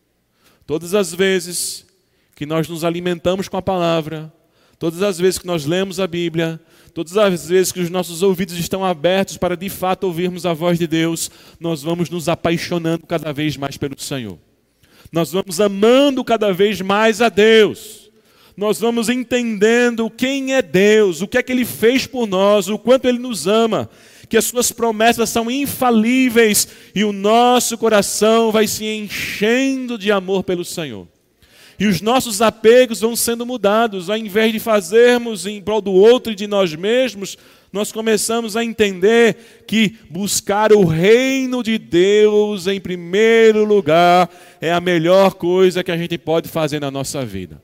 [0.66, 1.86] Todas as vezes
[2.34, 4.32] que nós nos alimentamos com a palavra,
[4.78, 6.60] Todas as vezes que nós lemos a Bíblia,
[6.92, 10.78] todas as vezes que os nossos ouvidos estão abertos para de fato ouvirmos a voz
[10.78, 14.38] de Deus, nós vamos nos apaixonando cada vez mais pelo Senhor.
[15.12, 18.03] Nós vamos amando cada vez mais a Deus.
[18.56, 22.78] Nós vamos entendendo quem é Deus, o que é que Ele fez por nós, o
[22.78, 23.90] quanto Ele nos ama,
[24.28, 30.44] que as Suas promessas são infalíveis e o nosso coração vai se enchendo de amor
[30.44, 31.08] pelo Senhor.
[31.78, 34.08] E os nossos apegos vão sendo mudados.
[34.08, 37.36] Ao invés de fazermos em prol do outro e de nós mesmos,
[37.72, 44.80] nós começamos a entender que buscar o reino de Deus em primeiro lugar é a
[44.80, 47.60] melhor coisa que a gente pode fazer na nossa vida.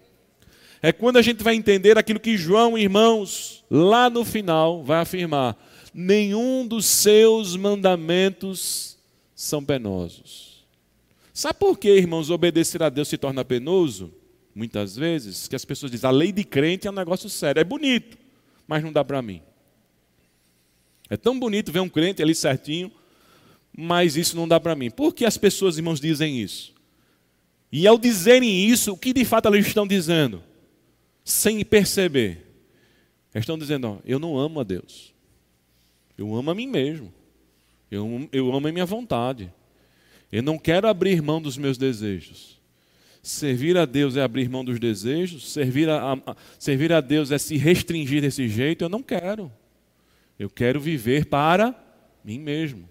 [0.82, 5.56] É quando a gente vai entender aquilo que João, irmãos, lá no final, vai afirmar:
[5.92, 8.96] nenhum dos seus mandamentos
[9.34, 10.64] são penosos.
[11.32, 14.12] Sabe por que, irmãos, obedecer a Deus se torna penoso?
[14.54, 17.60] Muitas vezes, que as pessoas dizem, a lei de crente é um negócio sério.
[17.60, 18.18] É bonito,
[18.66, 19.40] mas não dá para mim.
[21.08, 22.90] É tão bonito ver um crente ali certinho,
[23.76, 24.90] mas isso não dá para mim.
[24.90, 26.74] Por que as pessoas, irmãos, dizem isso?
[27.70, 30.42] E ao dizerem isso, o que de fato elas estão dizendo?
[31.30, 32.44] Sem perceber.
[33.32, 35.14] Estão dizendo, ó, eu não amo a Deus.
[36.18, 37.12] Eu amo a mim mesmo.
[37.88, 39.52] Eu, eu amo a minha vontade.
[40.32, 42.60] Eu não quero abrir mão dos meus desejos.
[43.22, 47.38] Servir a Deus é abrir mão dos desejos, servir a, a, servir a Deus é
[47.38, 48.82] se restringir desse jeito.
[48.82, 49.52] Eu não quero.
[50.36, 51.74] Eu quero viver para
[52.24, 52.88] mim mesmo.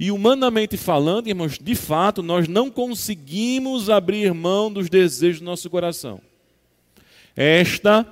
[0.00, 5.68] E humanamente falando, irmãos, de fato, nós não conseguimos abrir mão dos desejos do nosso
[5.68, 6.22] coração.
[7.36, 8.06] Esta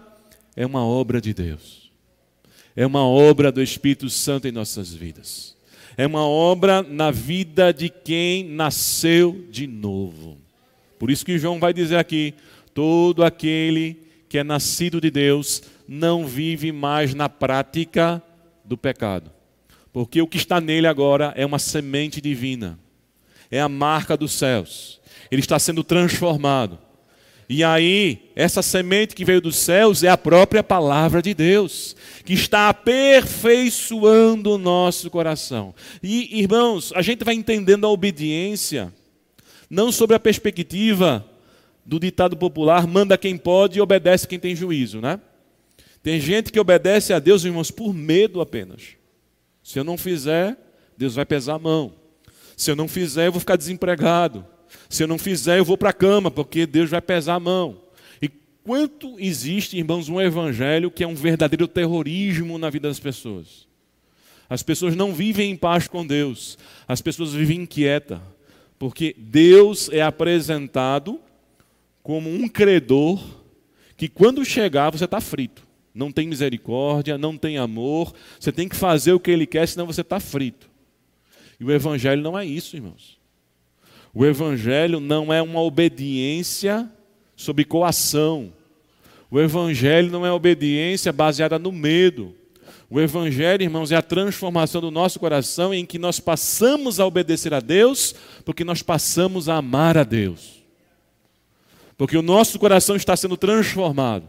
[0.55, 1.91] é uma obra de Deus.
[2.77, 5.57] É uma obra do Espírito Santo em nossas vidas.
[5.97, 10.37] É uma obra na vida de quem nasceu de novo.
[10.99, 12.35] Por isso que João vai dizer aqui:
[12.75, 13.97] todo aquele
[14.29, 18.23] que é nascido de Deus não vive mais na prática
[18.65, 19.31] do pecado.
[19.93, 22.79] Porque o que está nele agora é uma semente divina,
[23.49, 25.01] é a marca dos céus.
[25.31, 26.79] Ele está sendo transformado.
[27.49, 32.33] E aí, essa semente que veio dos céus é a própria palavra de Deus, que
[32.33, 35.75] está aperfeiçoando o nosso coração.
[36.03, 38.93] E, irmãos, a gente vai entendendo a obediência,
[39.69, 41.25] não sobre a perspectiva
[41.85, 45.21] do ditado popular: manda quem pode e obedece quem tem juízo, né?
[46.03, 48.83] Tem gente que obedece a Deus, irmãos, por medo apenas.
[49.63, 50.57] Se eu não fizer,
[50.97, 51.95] Deus vai pesar a mão.
[52.57, 54.47] Se eu não fizer, eu vou ficar desempregado.
[54.89, 57.79] Se eu não fizer, eu vou para a cama, porque Deus vai pesar a mão.
[58.21, 58.29] E
[58.63, 63.67] quanto existe, irmãos, um evangelho que é um verdadeiro terrorismo na vida das pessoas?
[64.49, 68.21] As pessoas não vivem em paz com Deus, as pessoas vivem inquietas,
[68.79, 71.19] porque Deus é apresentado
[72.03, 73.21] como um credor
[73.97, 75.65] que quando chegar você está frito.
[75.95, 79.87] Não tem misericórdia, não tem amor, você tem que fazer o que ele quer, senão
[79.87, 80.69] você está frito.
[81.59, 83.17] E o Evangelho não é isso, irmãos.
[84.15, 86.89] O Evangelho não é uma obediência
[87.35, 88.53] sob coação.
[89.29, 92.33] O Evangelho não é obediência baseada no medo.
[92.89, 97.53] O Evangelho, irmãos, é a transformação do nosso coração em que nós passamos a obedecer
[97.53, 100.63] a Deus, porque nós passamos a amar a Deus.
[101.97, 104.29] Porque o nosso coração está sendo transformado.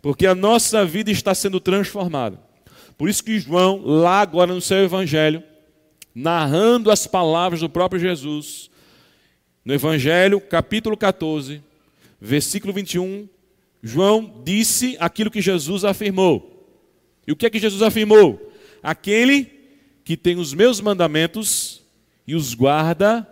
[0.00, 2.40] Porque a nossa vida está sendo transformada.
[2.96, 5.42] Por isso que João, lá agora no seu Evangelho,
[6.14, 8.69] narrando as palavras do próprio Jesus,
[9.64, 11.62] no Evangelho, capítulo 14,
[12.20, 13.28] versículo 21,
[13.82, 16.68] João disse aquilo que Jesus afirmou.
[17.26, 18.52] E o que é que Jesus afirmou?
[18.82, 19.50] Aquele
[20.04, 21.82] que tem os meus mandamentos
[22.26, 23.26] e os guarda,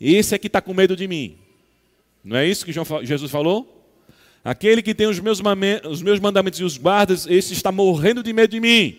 [0.00, 1.38] esse é que está com medo de mim.
[2.24, 3.76] Não é isso que Jesus falou?
[4.44, 5.40] Aquele que tem os meus,
[5.88, 8.98] os meus mandamentos e os guarda, esse está morrendo de medo de mim.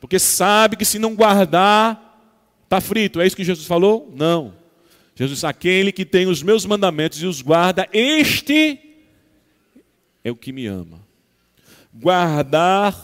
[0.00, 2.20] Porque sabe que se não guardar,
[2.64, 3.20] está frito.
[3.20, 4.12] É isso que Jesus falou?
[4.14, 4.63] Não.
[5.14, 8.80] Jesus disse: aquele que tem os meus mandamentos e os guarda, este
[10.22, 11.00] é o que me ama.
[11.92, 12.94] Guardar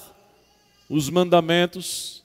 [0.88, 2.25] os mandamentos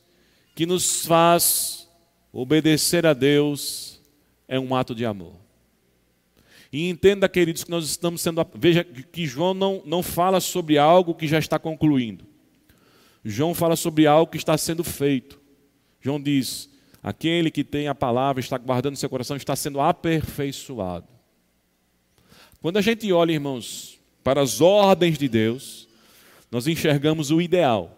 [0.55, 1.87] que nos faz
[2.33, 4.01] obedecer a Deus
[4.47, 5.35] é um ato de amor.
[6.71, 8.45] E entenda, queridos, que nós estamos sendo.
[8.55, 12.25] Veja que João não, não fala sobre algo que já está concluindo.
[13.23, 15.39] João fala sobre algo que está sendo feito.
[16.01, 16.69] João diz:
[17.05, 21.07] Aquele que tem a palavra, está guardando seu coração, está sendo aperfeiçoado.
[22.59, 25.87] Quando a gente olha, irmãos, para as ordens de Deus,
[26.49, 27.95] nós enxergamos o ideal.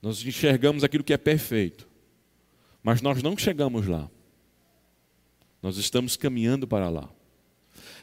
[0.00, 1.88] Nós enxergamos aquilo que é perfeito.
[2.80, 4.08] Mas nós não chegamos lá.
[5.60, 7.10] Nós estamos caminhando para lá.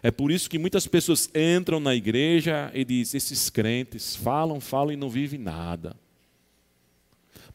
[0.03, 4.91] É por isso que muitas pessoas entram na igreja e dizem: esses crentes falam, falam
[4.91, 5.95] e não vivem nada.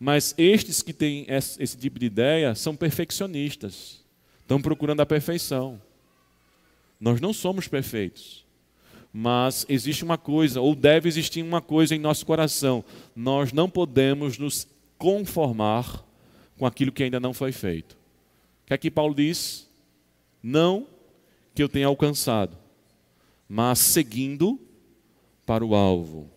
[0.02, 4.02] Mas estes que têm esse tipo de ideia são perfeccionistas,
[4.40, 5.80] estão procurando a perfeição.
[6.98, 8.46] Nós não somos perfeitos,
[9.12, 12.82] mas existe uma coisa, ou deve existir uma coisa em nosso coração:
[13.14, 14.66] nós não podemos nos
[14.96, 16.02] conformar
[16.58, 17.92] com aquilo que ainda não foi feito.
[17.92, 19.68] O que é que Paulo diz?
[20.42, 20.86] Não
[21.54, 22.56] que eu tenha alcançado,
[23.46, 24.58] mas seguindo
[25.44, 26.30] para o alvo,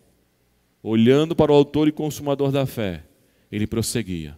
[0.82, 3.04] olhando para o Autor e Consumador da fé
[3.54, 4.36] ele prosseguia.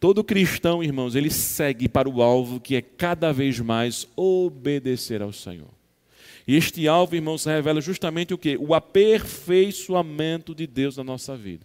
[0.00, 5.32] Todo cristão, irmãos, ele segue para o alvo que é cada vez mais obedecer ao
[5.32, 5.70] Senhor.
[6.46, 8.56] E este alvo, irmãos, revela justamente o que?
[8.56, 11.64] O aperfeiçoamento de Deus na nossa vida.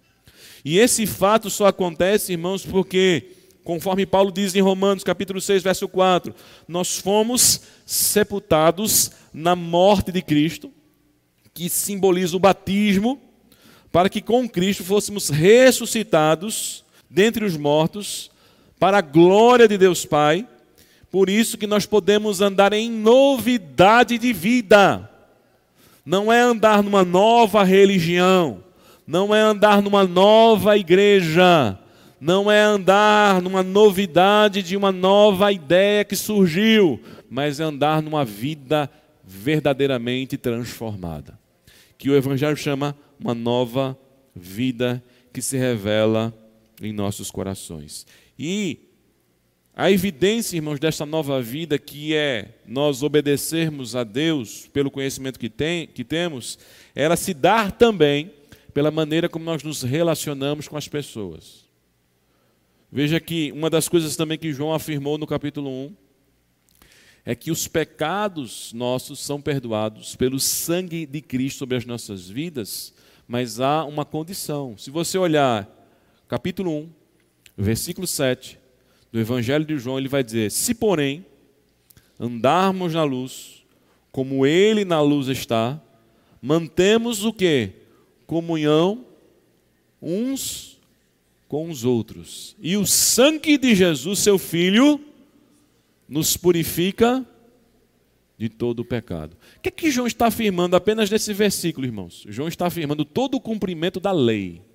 [0.64, 3.32] E esse fato só acontece, irmãos, porque,
[3.64, 6.34] conforme Paulo diz em Romanos, capítulo 6, verso 4,
[6.68, 10.72] nós fomos sepultados na morte de Cristo,
[11.54, 13.20] que simboliza o batismo,
[13.92, 18.32] para que com Cristo fôssemos ressuscitados dentre os mortos,
[18.80, 20.48] para a glória de Deus Pai.
[21.12, 25.10] Por isso que nós podemos andar em novidade de vida.
[26.06, 28.64] Não é andar numa nova religião,
[29.06, 31.78] não é andar numa nova igreja,
[32.20, 37.00] não é andar numa novidade de uma nova ideia que surgiu,
[37.30, 38.90] mas é andar numa vida
[39.24, 41.38] verdadeiramente transformada.
[41.98, 43.98] Que o Evangelho chama uma nova
[44.34, 46.34] vida que se revela
[46.82, 48.06] em nossos corações.
[48.38, 48.92] E
[49.74, 55.50] a evidência, irmãos, desta nova vida que é nós obedecermos a Deus pelo conhecimento que,
[55.50, 56.60] tem, que temos,
[56.94, 58.32] ela se dar também
[58.74, 61.66] pela maneira como nós nos relacionamos com as pessoas.
[62.92, 65.96] Veja que uma das coisas também que João afirmou no capítulo 1
[67.24, 72.94] é que os pecados nossos são perdoados pelo sangue de Cristo sobre as nossas vidas,
[73.28, 74.76] mas há uma condição.
[74.78, 75.81] Se você olhar
[76.32, 76.90] capítulo 1,
[77.58, 78.58] versículo 7
[79.12, 81.26] do Evangelho de João, ele vai dizer: Se, porém,
[82.18, 83.66] andarmos na luz,
[84.14, 85.82] como ele na luz está,
[86.42, 87.72] mantemos o que?
[88.26, 89.06] Comunhão
[90.02, 90.80] uns
[91.50, 92.56] com os outros.
[92.62, 95.02] E o sangue de Jesus, seu Filho,
[96.08, 97.26] nos purifica
[98.38, 99.36] de todo o pecado.
[99.58, 102.24] O que é que João está afirmando apenas nesse versículo, irmãos?
[102.30, 104.71] João está afirmando todo o cumprimento da lei.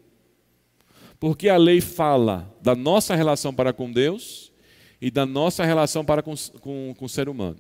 [1.19, 4.53] Porque a lei fala da nossa relação para com Deus
[5.01, 7.59] e da nossa relação para com, com, com o ser humano.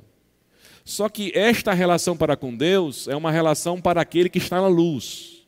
[0.84, 4.68] Só que esta relação para com Deus é uma relação para aquele que está na
[4.68, 5.46] luz.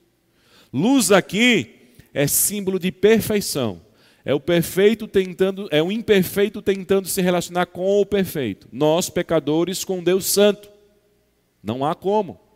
[0.72, 3.80] Luz aqui é símbolo de perfeição.
[4.24, 8.68] É o perfeito tentando, é o imperfeito tentando se relacionar com o perfeito.
[8.72, 10.68] Nós, pecadores, com Deus Santo.
[11.62, 12.47] Não há como.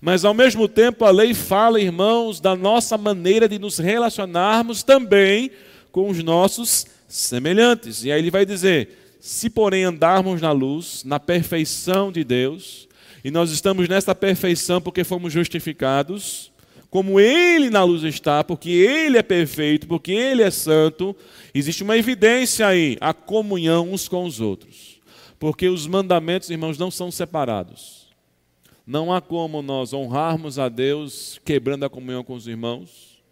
[0.00, 5.50] Mas ao mesmo tempo a lei fala, irmãos, da nossa maneira de nos relacionarmos também
[5.92, 8.04] com os nossos semelhantes.
[8.04, 12.88] E aí ele vai dizer: se porém andarmos na luz, na perfeição de Deus,
[13.24, 16.52] e nós estamos nessa perfeição porque fomos justificados,
[16.90, 21.16] como Ele na luz está, porque Ele é perfeito, porque Ele é santo,
[21.54, 25.00] existe uma evidência aí, a comunhão uns com os outros.
[25.38, 28.03] Porque os mandamentos, irmãos, não são separados.
[28.86, 33.22] Não há como nós honrarmos a Deus quebrando a comunhão com os irmãos.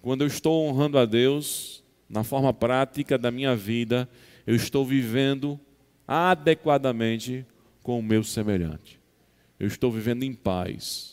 [0.00, 4.08] Quando eu estou honrando a Deus, na forma prática da minha vida,
[4.46, 5.58] eu estou vivendo
[6.06, 7.46] adequadamente
[7.82, 9.00] com o meu semelhante.
[9.58, 11.12] Eu estou vivendo em paz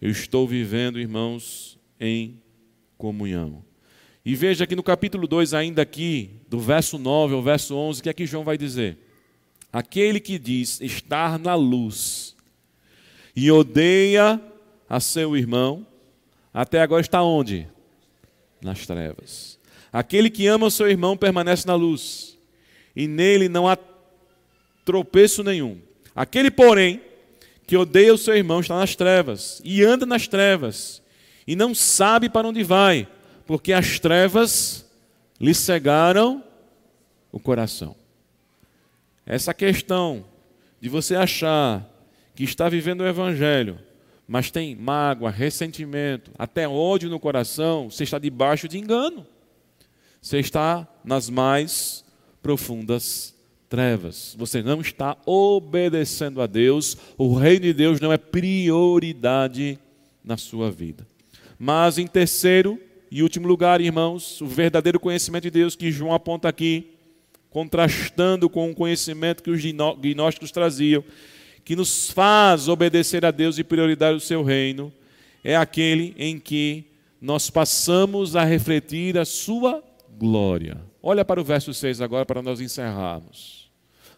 [0.00, 2.40] eu estou vivendo, irmãos, em
[2.96, 3.64] comunhão.
[4.24, 8.08] E veja aqui no capítulo 2, ainda aqui, do verso 9 ao verso 11, que
[8.08, 8.98] aqui João vai dizer:
[9.72, 12.34] Aquele que diz estar na luz
[13.36, 14.40] e odeia
[14.88, 15.86] a seu irmão,
[16.52, 17.68] até agora está onde?
[18.62, 19.58] Nas trevas.
[19.92, 22.38] Aquele que ama o seu irmão permanece na luz,
[22.96, 23.76] e nele não há
[24.84, 25.80] tropeço nenhum.
[26.14, 27.00] Aquele, porém,
[27.66, 31.02] que odeia o seu irmão está nas trevas e anda nas trevas
[31.46, 33.06] e não sabe para onde vai,
[33.46, 34.86] porque as trevas
[35.38, 36.42] lhe cegaram
[37.30, 37.94] o coração.
[39.30, 40.24] Essa questão
[40.80, 41.86] de você achar
[42.34, 43.78] que está vivendo o evangelho,
[44.26, 49.26] mas tem mágoa, ressentimento, até ódio no coração, você está debaixo de engano.
[50.22, 52.02] Você está nas mais
[52.40, 53.34] profundas
[53.68, 54.34] trevas.
[54.38, 56.96] Você não está obedecendo a Deus.
[57.18, 59.78] O reino de Deus não é prioridade
[60.24, 61.06] na sua vida.
[61.58, 66.48] Mas em terceiro e último lugar, irmãos, o verdadeiro conhecimento de Deus que João aponta
[66.48, 66.97] aqui,
[67.50, 71.02] contrastando com o conhecimento que os gnósticos traziam,
[71.64, 74.92] que nos faz obedecer a Deus e prioridade o seu reino,
[75.42, 76.84] é aquele em que
[77.20, 79.82] nós passamos a refletir a sua
[80.18, 80.80] glória.
[81.02, 83.70] Olha para o verso 6 agora para nós encerrarmos.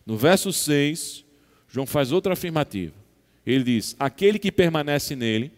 [0.05, 1.25] No verso 6,
[1.69, 2.95] João faz outra afirmativa.
[3.47, 5.53] Ele diz: Aquele que permanece nele,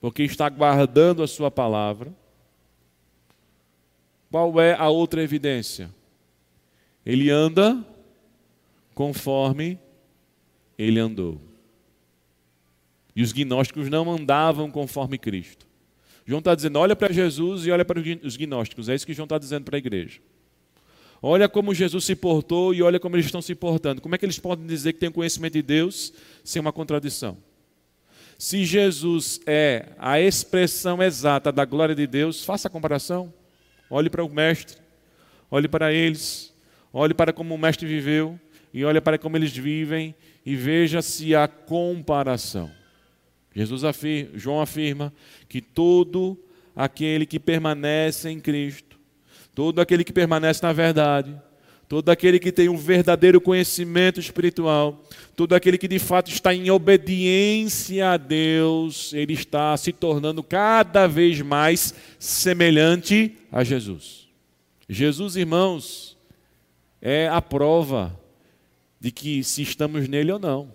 [0.00, 2.12] porque está guardando a sua palavra.
[4.30, 5.90] Qual é a outra evidência?
[7.04, 7.84] Ele anda
[8.94, 9.78] conforme
[10.78, 11.40] ele andou.
[13.14, 15.66] E os gnósticos não andavam conforme Cristo.
[16.24, 18.88] João está dizendo: olha para Jesus e olha para os gnósticos.
[18.88, 20.20] É isso que João está dizendo para a igreja.
[21.20, 24.00] Olha como Jesus se portou e olha como eles estão se portando.
[24.00, 27.38] Como é que eles podem dizer que têm conhecimento de Deus sem uma contradição?
[28.36, 33.32] Se Jesus é a expressão exata da glória de Deus, faça a comparação.
[33.88, 34.78] Olhe para o Mestre,
[35.48, 36.51] olhe para eles,
[36.92, 38.38] olhe para como o Mestre viveu
[38.72, 40.14] e olhe para como eles vivem
[40.44, 42.70] e veja se há comparação.
[43.54, 45.12] Jesus afirma, João afirma
[45.48, 46.38] que todo
[46.74, 48.92] aquele que permanece em Cristo
[49.54, 51.34] todo aquele que permanece na verdade,
[51.88, 55.02] todo aquele que tem um verdadeiro conhecimento espiritual,
[55.36, 61.06] todo aquele que de fato está em obediência a Deus, ele está se tornando cada
[61.06, 64.28] vez mais semelhante a Jesus.
[64.88, 66.11] Jesus, irmãos,
[67.02, 68.16] é a prova
[69.00, 70.72] de que se estamos nele ou não.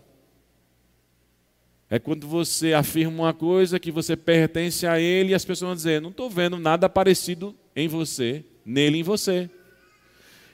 [1.90, 5.76] É quando você afirma uma coisa que você pertence a ele e as pessoas vão
[5.76, 9.50] dizer: não estou vendo nada parecido em você, nele em você.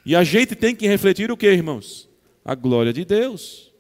[0.06, 2.08] E a gente tem que refletir o que, irmãos?
[2.46, 3.74] A glória de Deus.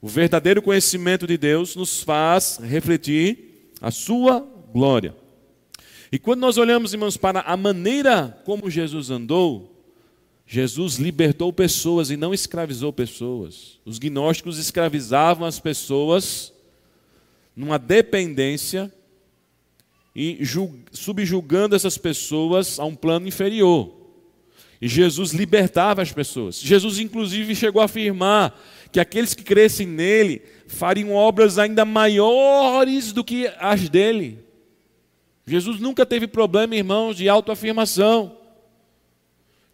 [0.00, 4.40] O verdadeiro conhecimento de Deus nos faz refletir a sua
[4.72, 5.14] glória.
[6.10, 9.75] E quando nós olhamos, irmãos, para a maneira como Jesus andou,
[10.46, 13.80] Jesus libertou pessoas e não escravizou pessoas.
[13.84, 16.52] Os gnósticos escravizavam as pessoas
[17.54, 18.92] numa dependência
[20.14, 20.40] e
[20.92, 23.92] subjugando essas pessoas a um plano inferior.
[24.80, 26.60] E Jesus libertava as pessoas.
[26.60, 28.56] Jesus, inclusive, chegou a afirmar
[28.92, 34.38] que aqueles que crescem nele fariam obras ainda maiores do que as dele.
[35.44, 38.45] Jesus nunca teve problema, irmãos, de autoafirmação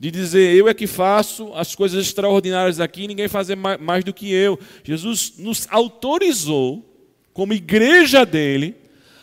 [0.03, 4.33] de dizer eu é que faço as coisas extraordinárias aqui, ninguém fazer mais do que
[4.33, 4.59] eu.
[4.83, 6.85] Jesus nos autorizou,
[7.33, 8.75] como igreja dele,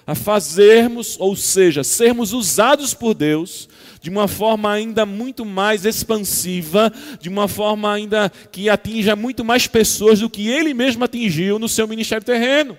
[0.07, 3.67] a fazermos, ou seja, sermos usados por Deus
[3.99, 9.67] de uma forma ainda muito mais expansiva, de uma forma ainda que atinja muito mais
[9.67, 12.77] pessoas do que ele mesmo atingiu no seu ministério terreno.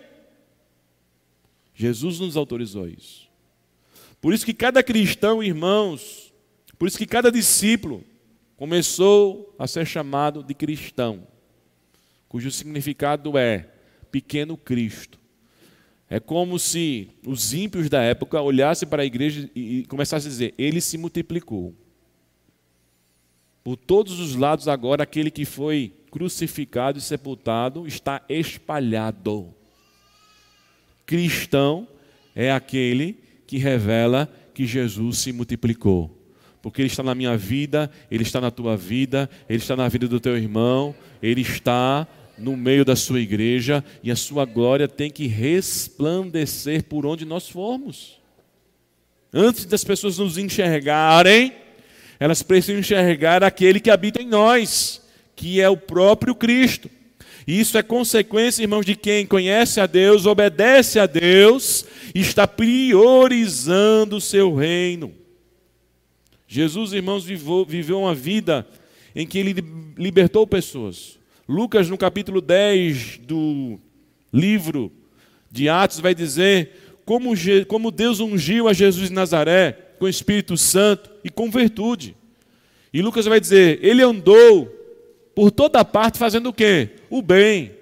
[1.74, 3.28] Jesus nos autorizou isso.
[4.22, 6.20] Por isso que cada cristão, irmãos,
[6.81, 8.03] por isso que cada discípulo
[8.57, 11.26] começou a ser chamado de cristão,
[12.26, 13.68] cujo significado é
[14.11, 15.20] pequeno Cristo.
[16.09, 20.55] É como se os ímpios da época olhassem para a igreja e começassem a dizer:
[20.57, 21.74] ele se multiplicou.
[23.62, 29.55] Por todos os lados, agora, aquele que foi crucificado e sepultado está espalhado.
[31.05, 31.87] Cristão
[32.35, 36.20] é aquele que revela que Jesus se multiplicou
[36.63, 40.07] porque Ele está na minha vida, Ele está na tua vida, Ele está na vida
[40.07, 42.07] do teu irmão, Ele está
[42.39, 47.49] no meio da sua igreja e a sua glória tem que resplandecer por onde nós
[47.49, 48.19] formos.
[49.33, 51.53] Antes das pessoas nos enxergarem,
[52.19, 55.03] elas precisam enxergar aquele que habita em nós,
[55.37, 56.91] que é o próprio Cristo.
[57.47, 64.17] E isso é consequência, irmãos, de quem conhece a Deus, obedece a Deus está priorizando
[64.17, 65.13] o seu reino.
[66.53, 68.66] Jesus, irmãos, viveu uma vida
[69.14, 69.55] em que ele
[69.96, 71.16] libertou pessoas.
[71.48, 73.78] Lucas, no capítulo 10 do
[74.32, 74.90] livro
[75.48, 76.72] de Atos, vai dizer
[77.07, 82.16] como, Deus ungiu a Jesus de Nazaré com o Espírito Santo e com virtude.
[82.92, 84.66] E Lucas vai dizer: ele andou
[85.36, 86.90] por toda parte fazendo o quê?
[87.09, 87.76] O bem,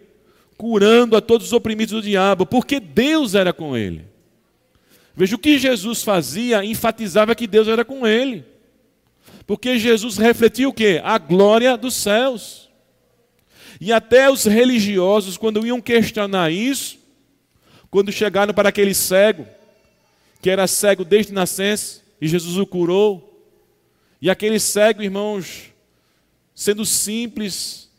[0.58, 4.04] curando a todos os oprimidos do diabo, porque Deus era com ele.
[5.16, 8.44] Veja o que Jesus fazia, enfatizava que Deus era com ele.
[9.49, 11.01] Porque Jesus refletiu o quê?
[11.03, 12.68] A glória dos céus.
[13.80, 16.99] E até os religiosos, quando iam questionar isso,
[17.90, 19.46] quando chegaram para aquele cego,
[20.42, 23.42] que era cego desde nascença, e Jesus o curou,
[24.20, 25.72] e aquele cego, irmãos,
[26.55, 27.90] sendo simples,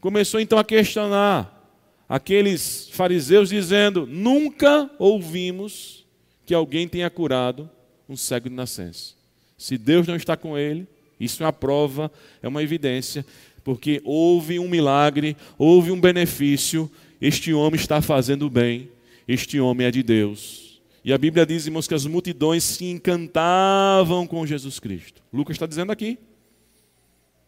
[0.00, 6.06] começou então a questionar aqueles fariseus, dizendo: Nunca ouvimos
[6.46, 7.68] que alguém tenha curado
[8.08, 9.20] um cego de nascença.
[9.62, 10.88] Se Deus não está com ele,
[11.20, 12.10] isso é uma prova,
[12.42, 13.24] é uma evidência,
[13.62, 16.90] porque houve um milagre, houve um benefício,
[17.20, 18.90] este homem está fazendo bem,
[19.28, 20.82] este homem é de Deus.
[21.04, 25.22] E a Bíblia diz, irmãos, que as multidões se encantavam com Jesus Cristo.
[25.32, 26.18] Lucas está dizendo aqui.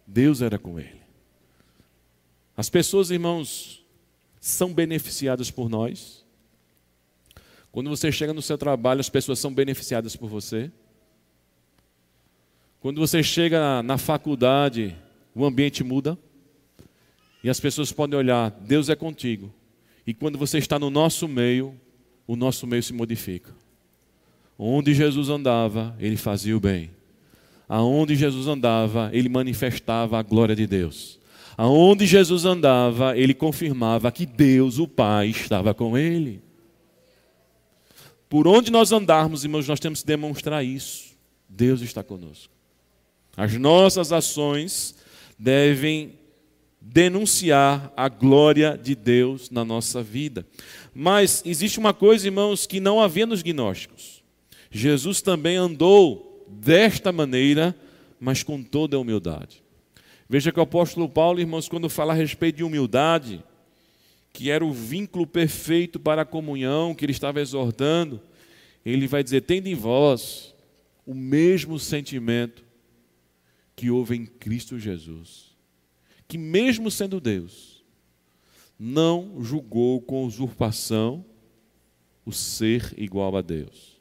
[0.06, 1.02] Deus era com ele.
[2.56, 3.84] As pessoas, irmãos,
[4.40, 6.24] são beneficiadas por nós.
[7.72, 10.70] Quando você chega no seu trabalho, as pessoas são beneficiadas por você.
[12.84, 14.94] Quando você chega na faculdade,
[15.34, 16.18] o ambiente muda
[17.42, 19.50] e as pessoas podem olhar, Deus é contigo.
[20.06, 21.74] E quando você está no nosso meio,
[22.26, 23.54] o nosso meio se modifica.
[24.58, 26.90] Onde Jesus andava, ele fazia o bem.
[27.66, 31.18] Aonde Jesus andava, ele manifestava a glória de Deus.
[31.56, 36.42] Aonde Jesus andava, ele confirmava que Deus, o Pai, estava com ele.
[38.28, 41.14] Por onde nós andarmos, irmãos, nós temos que demonstrar isso.
[41.48, 42.53] Deus está conosco.
[43.36, 44.94] As nossas ações
[45.38, 46.18] devem
[46.80, 50.46] denunciar a glória de Deus na nossa vida.
[50.94, 54.22] Mas existe uma coisa, irmãos, que não havia nos gnósticos.
[54.70, 57.74] Jesus também andou desta maneira,
[58.20, 59.62] mas com toda a humildade.
[60.28, 63.42] Veja que o apóstolo Paulo, irmãos, quando fala a respeito de humildade,
[64.32, 68.20] que era o vínculo perfeito para a comunhão que ele estava exortando,
[68.84, 70.54] ele vai dizer: tende em vós
[71.06, 72.63] o mesmo sentimento
[73.76, 75.56] que houve em Cristo Jesus,
[76.26, 77.84] que, mesmo sendo Deus,
[78.78, 81.24] não julgou com usurpação
[82.24, 83.94] o ser igual a Deus.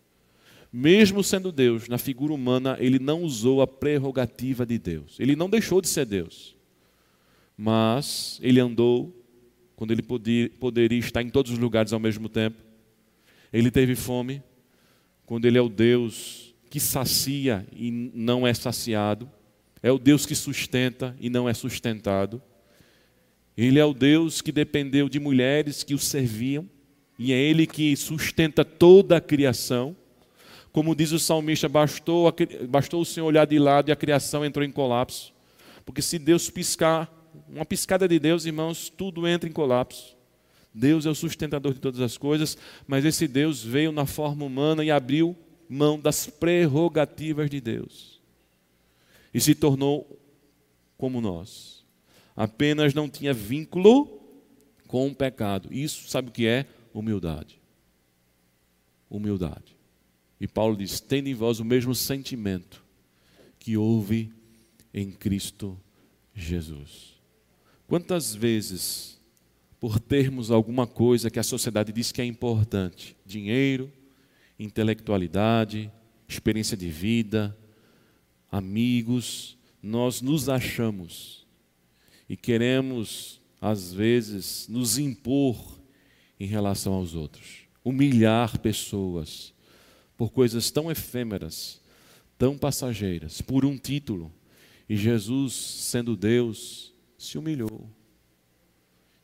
[0.71, 5.19] Mesmo sendo Deus, na figura humana, ele não usou a prerrogativa de Deus.
[5.19, 6.55] Ele não deixou de ser Deus.
[7.55, 9.15] Mas ele andou
[9.76, 12.57] quando ele podia, poderia estar em todos os lugares ao mesmo tempo.
[13.51, 14.41] Ele teve fome,
[15.26, 19.30] quando ele é o Deus que sacia e não é saciado.
[19.84, 22.42] É o Deus que sustenta e não é sustentado.
[23.56, 26.68] Ele é o Deus que dependeu de mulheres que o serviam,
[27.20, 29.96] e é Ele que sustenta toda a criação.
[30.72, 32.34] Como diz o salmista, bastou,
[32.68, 35.34] bastou o Senhor olhar de lado e a criação entrou em colapso.
[35.86, 37.12] Porque se Deus piscar,
[37.48, 40.16] uma piscada de Deus, irmãos, tudo entra em colapso.
[40.74, 42.58] Deus é o sustentador de todas as coisas,
[42.88, 45.38] mas esse Deus veio na forma humana e abriu
[45.70, 48.12] mão das prerrogativas de Deus.
[49.34, 50.20] E se tornou
[50.98, 51.84] como nós.
[52.36, 54.22] Apenas não tinha vínculo
[54.88, 55.70] com o pecado.
[55.72, 56.66] Isso sabe o que é?
[56.94, 57.60] Humildade.
[59.10, 59.76] Humildade.
[60.40, 62.84] E Paulo diz: tendo em vós o mesmo sentimento
[63.58, 64.32] que houve
[64.94, 65.80] em Cristo
[66.34, 67.14] Jesus.
[67.88, 69.20] Quantas vezes,
[69.80, 73.92] por termos alguma coisa que a sociedade diz que é importante, dinheiro,
[74.60, 75.92] intelectualidade,
[76.28, 77.58] experiência de vida,
[78.54, 81.43] amigos, nós nos achamos
[82.30, 85.58] e queremos, às vezes, nos impor
[86.39, 89.51] em relação aos outros, humilhar pessoas
[90.16, 91.82] por coisas tão efêmeras,
[92.38, 94.32] tão passageiras, por um título.
[94.88, 97.89] E Jesus, sendo Deus, se humilhou.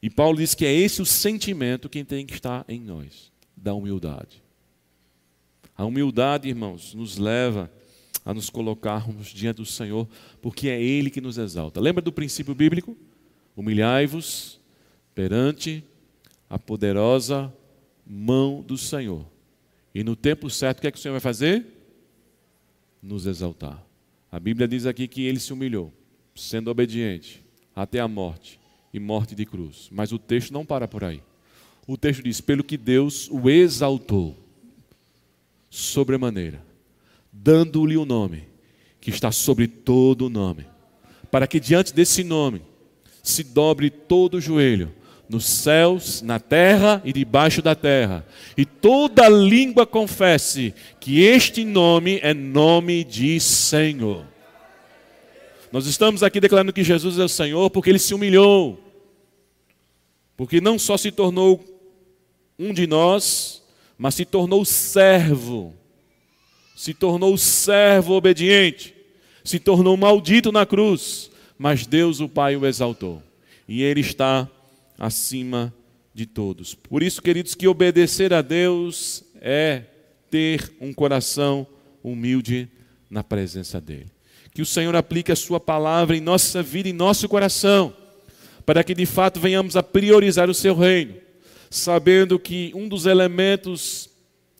[0.01, 3.75] E Paulo diz que é esse o sentimento que tem que estar em nós, da
[3.75, 4.41] humildade.
[5.77, 7.71] A humildade, irmãos, nos leva
[8.29, 10.07] a nos colocarmos diante do Senhor,
[10.39, 11.81] porque é Ele que nos exalta.
[11.81, 12.95] Lembra do princípio bíblico?
[13.57, 14.59] Humilhai-vos
[15.15, 15.83] perante
[16.47, 17.51] a poderosa
[18.05, 19.25] mão do Senhor.
[19.95, 21.65] E no tempo certo, o que é que o Senhor vai fazer?
[23.01, 23.83] Nos exaltar.
[24.31, 25.91] A Bíblia diz aqui que ele se humilhou,
[26.35, 27.43] sendo obediente
[27.75, 28.59] até a morte
[28.93, 29.89] e morte de cruz.
[29.91, 31.23] Mas o texto não para por aí.
[31.87, 34.37] O texto diz: pelo que Deus o exaltou
[35.67, 36.68] sobremaneira,
[37.41, 38.47] dando-lhe o um nome
[38.99, 40.65] que está sobre todo o nome,
[41.31, 42.61] para que diante desse nome
[43.23, 44.93] se dobre todo o joelho,
[45.29, 48.25] nos céus, na terra e debaixo da terra,
[48.57, 54.25] e toda língua confesse que este nome é nome de Senhor.
[55.71, 58.83] Nós estamos aqui declarando que Jesus é o Senhor porque ele se humilhou,
[60.35, 61.63] porque não só se tornou
[62.57, 63.61] um de nós,
[63.97, 65.75] mas se tornou servo,
[66.79, 68.95] se tornou servo obediente,
[69.43, 73.21] se tornou maldito na cruz, mas Deus, o Pai, o exaltou,
[73.67, 74.49] e ele está
[74.97, 75.73] acima
[76.13, 76.73] de todos.
[76.73, 79.83] Por isso, queridos, que obedecer a Deus é
[80.31, 81.67] ter um coração
[82.01, 82.69] humilde
[83.09, 84.07] na presença dEle.
[84.53, 87.93] Que o Senhor aplique a Sua palavra em nossa vida, em nosso coração,
[88.65, 91.15] para que de fato venhamos a priorizar o Seu reino,
[91.69, 94.08] sabendo que um dos elementos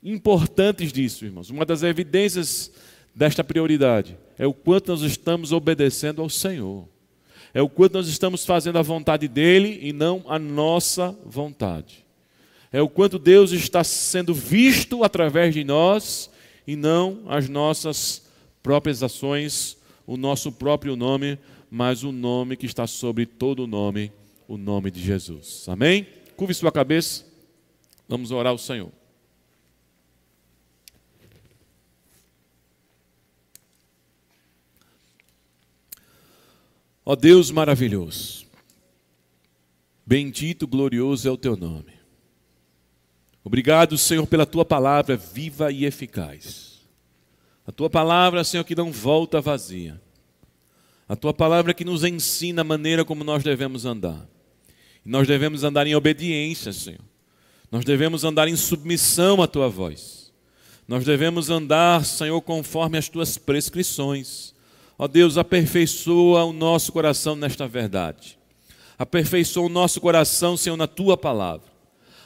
[0.04, 2.72] importantes disso, irmãos, uma das evidências
[3.14, 6.88] desta prioridade é o quanto nós estamos obedecendo ao Senhor
[7.54, 12.06] é o quanto nós estamos fazendo a vontade dele e não a nossa vontade.
[12.72, 16.30] É o quanto Deus está sendo visto através de nós
[16.68, 18.28] e não as nossas
[18.62, 21.40] próprias ações, o nosso próprio nome,
[21.72, 24.12] mas o nome que está sobre todo o nome,
[24.48, 25.66] o nome de Jesus.
[25.68, 26.06] Amém?
[26.36, 27.26] Curve sua cabeça,
[28.08, 28.92] vamos orar ao Senhor.
[37.10, 38.46] Ó Deus maravilhoso,
[40.06, 41.94] bendito, glorioso é o teu nome.
[43.44, 46.88] Obrigado, Senhor, pela tua palavra viva e eficaz.
[47.66, 50.00] A tua palavra, Senhor, que não volta vazia.
[51.08, 54.30] A tua palavra que nos ensina a maneira como nós devemos andar.
[55.04, 57.02] E nós devemos andar em obediência, Senhor.
[57.72, 60.32] Nós devemos andar em submissão à tua voz.
[60.88, 64.54] Nós devemos andar, Senhor, conforme as tuas prescrições.
[65.02, 68.38] Ó Deus, aperfeiçoa o nosso coração nesta verdade.
[68.98, 71.70] Aperfeiçoa o nosso coração, Senhor, na tua palavra.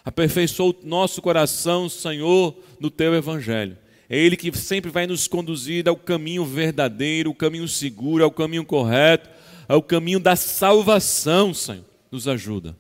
[0.04, 3.78] Aperfeiçoa o nosso coração, Senhor, no teu evangelho.
[4.10, 8.66] É Ele que sempre vai nos conduzir ao caminho verdadeiro, ao caminho seguro, ao caminho
[8.66, 9.30] correto,
[9.70, 11.86] ao caminho da salvação, Senhor.
[12.12, 12.76] Nos ajuda.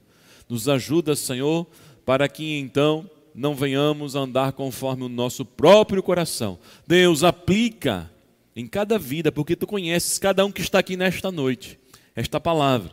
[0.49, 1.67] Nos ajuda, Senhor,
[2.03, 6.57] para que então não venhamos andar conforme o nosso próprio coração.
[6.87, 8.11] Deus, aplica
[8.55, 11.79] em cada vida, porque tu conheces cada um que está aqui nesta noite,
[12.15, 12.91] esta palavra.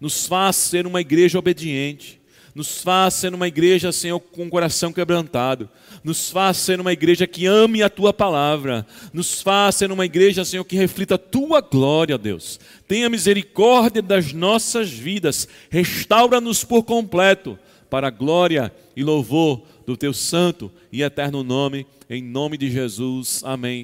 [0.00, 2.20] Nos faz ser uma igreja obediente.
[2.54, 5.70] Nos faz ser uma igreja, Senhor, com o coração quebrantado.
[6.04, 8.86] Nos faz ser uma igreja que ame a tua palavra.
[9.12, 12.60] Nos faz ser uma igreja, Senhor, que reflita a tua glória, Deus.
[12.86, 15.48] Tenha misericórdia das nossas vidas.
[15.70, 17.58] Restaura-nos por completo
[17.88, 23.40] para a glória e louvor do teu santo e eterno nome, em nome de Jesus.
[23.44, 23.80] Amém